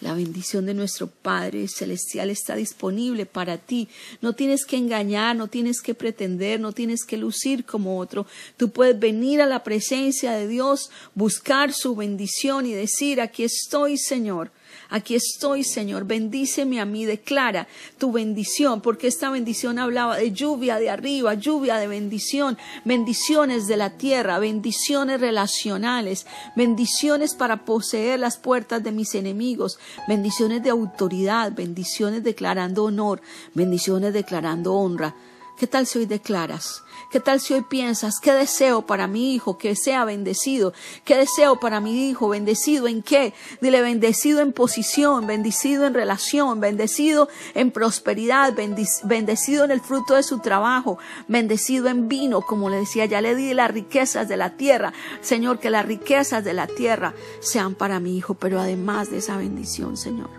la 0.00 0.14
bendición 0.14 0.64
de 0.66 0.74
nuestro 0.74 1.08
Padre 1.08 1.68
Celestial 1.68 2.30
está 2.30 2.56
disponible 2.56 3.26
para 3.26 3.58
ti. 3.58 3.88
No 4.22 4.34
tienes 4.34 4.64
que 4.64 4.76
engañar, 4.76 5.36
no 5.36 5.48
tienes 5.48 5.82
que 5.82 5.94
pretender, 5.94 6.58
no 6.58 6.72
tienes 6.72 7.04
que 7.04 7.18
lucir 7.18 7.64
como 7.64 7.98
otro. 7.98 8.26
Tú 8.56 8.70
puedes 8.70 8.98
venir 8.98 9.42
a 9.42 9.46
la 9.46 9.62
presencia 9.62 10.32
de 10.32 10.48
Dios, 10.48 10.90
buscar 11.14 11.72
su 11.74 11.94
bendición 11.94 12.66
y 12.66 12.72
decir, 12.72 13.20
aquí 13.20 13.44
estoy, 13.44 13.98
Señor. 13.98 14.50
Aquí 14.88 15.14
estoy, 15.14 15.64
Señor, 15.64 16.04
bendíceme 16.04 16.80
a 16.80 16.84
mí, 16.84 17.04
declara 17.04 17.68
tu 17.98 18.12
bendición, 18.12 18.80
porque 18.80 19.06
esta 19.06 19.30
bendición 19.30 19.78
hablaba 19.78 20.16
de 20.16 20.32
lluvia 20.32 20.78
de 20.78 20.90
arriba, 20.90 21.34
lluvia 21.34 21.76
de 21.76 21.86
bendición, 21.86 22.58
bendiciones 22.84 23.66
de 23.66 23.76
la 23.76 23.90
tierra, 23.90 24.38
bendiciones 24.38 25.20
relacionales, 25.20 26.26
bendiciones 26.56 27.34
para 27.34 27.64
poseer 27.64 28.18
las 28.18 28.36
puertas 28.36 28.82
de 28.82 28.92
mis 28.92 29.14
enemigos, 29.14 29.78
bendiciones 30.08 30.62
de 30.62 30.70
autoridad, 30.70 31.52
bendiciones 31.52 32.24
declarando 32.24 32.84
honor, 32.84 33.20
bendiciones 33.54 34.12
declarando 34.12 34.74
honra. 34.74 35.14
¿Qué 35.58 35.66
tal 35.66 35.86
si 35.86 35.98
hoy 35.98 36.06
declaras? 36.06 36.82
¿Qué 37.10 37.18
tal 37.18 37.40
si 37.40 37.54
hoy 37.54 37.62
piensas, 37.62 38.20
qué 38.20 38.32
deseo 38.32 38.86
para 38.86 39.08
mi 39.08 39.34
hijo 39.34 39.58
que 39.58 39.74
sea 39.74 40.04
bendecido? 40.04 40.72
¿Qué 41.04 41.16
deseo 41.16 41.58
para 41.58 41.80
mi 41.80 42.08
hijo? 42.08 42.28
¿Bendecido 42.28 42.86
en 42.86 43.02
qué? 43.02 43.34
Dile 43.60 43.82
bendecido 43.82 44.38
en 44.38 44.52
posición, 44.52 45.26
bendecido 45.26 45.88
en 45.88 45.94
relación, 45.94 46.60
bendecido 46.60 47.28
en 47.54 47.72
prosperidad, 47.72 48.54
bendecido 48.54 49.64
en 49.64 49.72
el 49.72 49.80
fruto 49.80 50.14
de 50.14 50.22
su 50.22 50.38
trabajo, 50.38 50.98
bendecido 51.26 51.88
en 51.88 52.06
vino, 52.06 52.42
como 52.42 52.70
le 52.70 52.76
decía, 52.76 53.06
ya 53.06 53.20
le 53.20 53.34
di 53.34 53.54
las 53.54 53.72
riquezas 53.72 54.28
de 54.28 54.36
la 54.36 54.50
tierra. 54.56 54.92
Señor, 55.20 55.58
que 55.58 55.70
las 55.70 55.86
riquezas 55.86 56.44
de 56.44 56.54
la 56.54 56.68
tierra 56.68 57.14
sean 57.40 57.74
para 57.74 57.98
mi 57.98 58.16
hijo, 58.16 58.34
pero 58.34 58.60
además 58.60 59.10
de 59.10 59.18
esa 59.18 59.36
bendición, 59.36 59.96
Señor, 59.96 60.30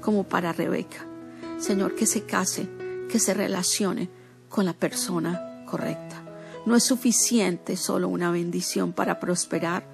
como 0.00 0.24
para 0.24 0.52
Rebeca. 0.52 1.06
Señor, 1.58 1.94
que 1.94 2.04
se 2.04 2.24
case, 2.24 2.68
que 3.08 3.20
se 3.20 3.32
relacione 3.32 4.10
con 4.48 4.64
la 4.64 4.72
persona 4.72 5.52
correcta. 5.66 6.22
No 6.64 6.74
es 6.74 6.84
suficiente 6.84 7.76
solo 7.76 8.08
una 8.08 8.30
bendición 8.30 8.92
para 8.92 9.20
prosperar. 9.20 9.86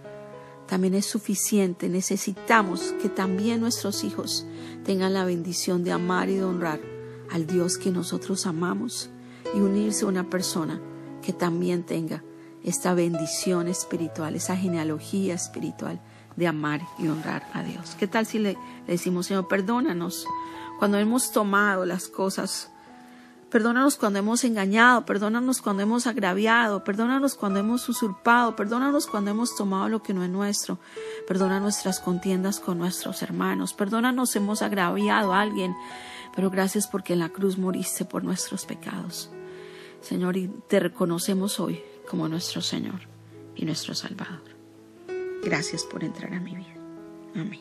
También 0.67 0.95
es 0.95 1.07
suficiente, 1.07 1.89
necesitamos 1.89 2.95
que 3.03 3.09
también 3.09 3.61
nuestros 3.61 4.05
hijos 4.05 4.47
tengan 4.85 5.13
la 5.13 5.25
bendición 5.25 5.85
de 5.85 5.93
amar 5.93 6.31
y 6.31 6.37
de 6.37 6.45
honrar 6.45 6.81
al 7.31 7.47
Dios 7.47 7.77
que 7.79 7.91
nosotros 7.91 8.47
amamos 8.47 9.11
y 9.55 9.61
unirse 9.61 10.05
a 10.05 10.09
una 10.09 10.31
persona 10.31 10.81
que 11.21 11.33
también 11.33 11.83
tenga 11.83 12.23
esta 12.65 12.95
bendición 12.95 13.69
espiritual, 13.69 14.35
esa 14.35 14.57
genealogía 14.57 15.35
espiritual 15.35 16.01
de 16.37 16.47
amar 16.47 16.81
y 16.99 17.09
honrar 17.09 17.47
a 17.53 17.63
Dios. 17.63 17.97
¿Qué 17.99 18.07
tal 18.07 18.25
si 18.25 18.39
le, 18.39 18.53
le 18.53 18.93
decimos, 18.93 19.27
Señor, 19.27 19.49
perdónanos 19.49 20.27
cuando 20.79 20.99
hemos 20.99 21.33
tomado 21.33 21.85
las 21.85 22.09
cosas 22.09 22.71
Perdónanos 23.53 23.97
cuando 23.97 24.19
hemos 24.19 24.43
engañado, 24.45 25.05
perdónanos 25.05 25.61
cuando 25.61 25.83
hemos 25.83 26.07
agraviado, 26.07 26.83
perdónanos 26.85 27.35
cuando 27.35 27.61
hemos 27.61 27.87
usurpado, 27.87 28.57
perdónanos 28.57 29.07
cuando 29.07 29.31
hemos 29.31 29.55
tomado 29.55 29.91
lo 29.91 30.03
que 30.03 30.15
no 30.15 30.25
es 30.25 30.31
nuestro. 30.31 30.79
Perdona 31.29 31.61
nuestras 31.61 32.01
contiendas 32.01 32.61
con 32.61 32.79
nuestros 32.79 33.21
hermanos, 33.21 33.75
perdónanos 33.75 34.35
hemos 34.37 34.63
agraviado 34.63 35.35
a 35.35 35.43
alguien, 35.43 35.77
pero 36.35 36.49
gracias 36.49 36.87
porque 36.87 37.13
en 37.13 37.19
la 37.19 37.29
cruz 37.29 37.59
moriste 37.59 38.07
por 38.07 38.25
nuestros 38.25 38.65
pecados. 38.65 39.29
Señor, 40.01 40.39
y 40.39 40.49
te 40.67 40.81
reconocemos 40.81 41.61
hoy 41.61 41.83
como 42.09 42.29
nuestro 42.29 42.63
Señor 42.63 43.03
y 43.55 43.67
nuestro 43.67 43.95
Salvador. 43.95 44.41
Gracias 45.45 45.85
por 45.85 46.03
entrar 46.05 46.33
a 46.33 46.41
mi 46.41 46.57
vida. 46.57 46.75
Amén. 47.35 47.61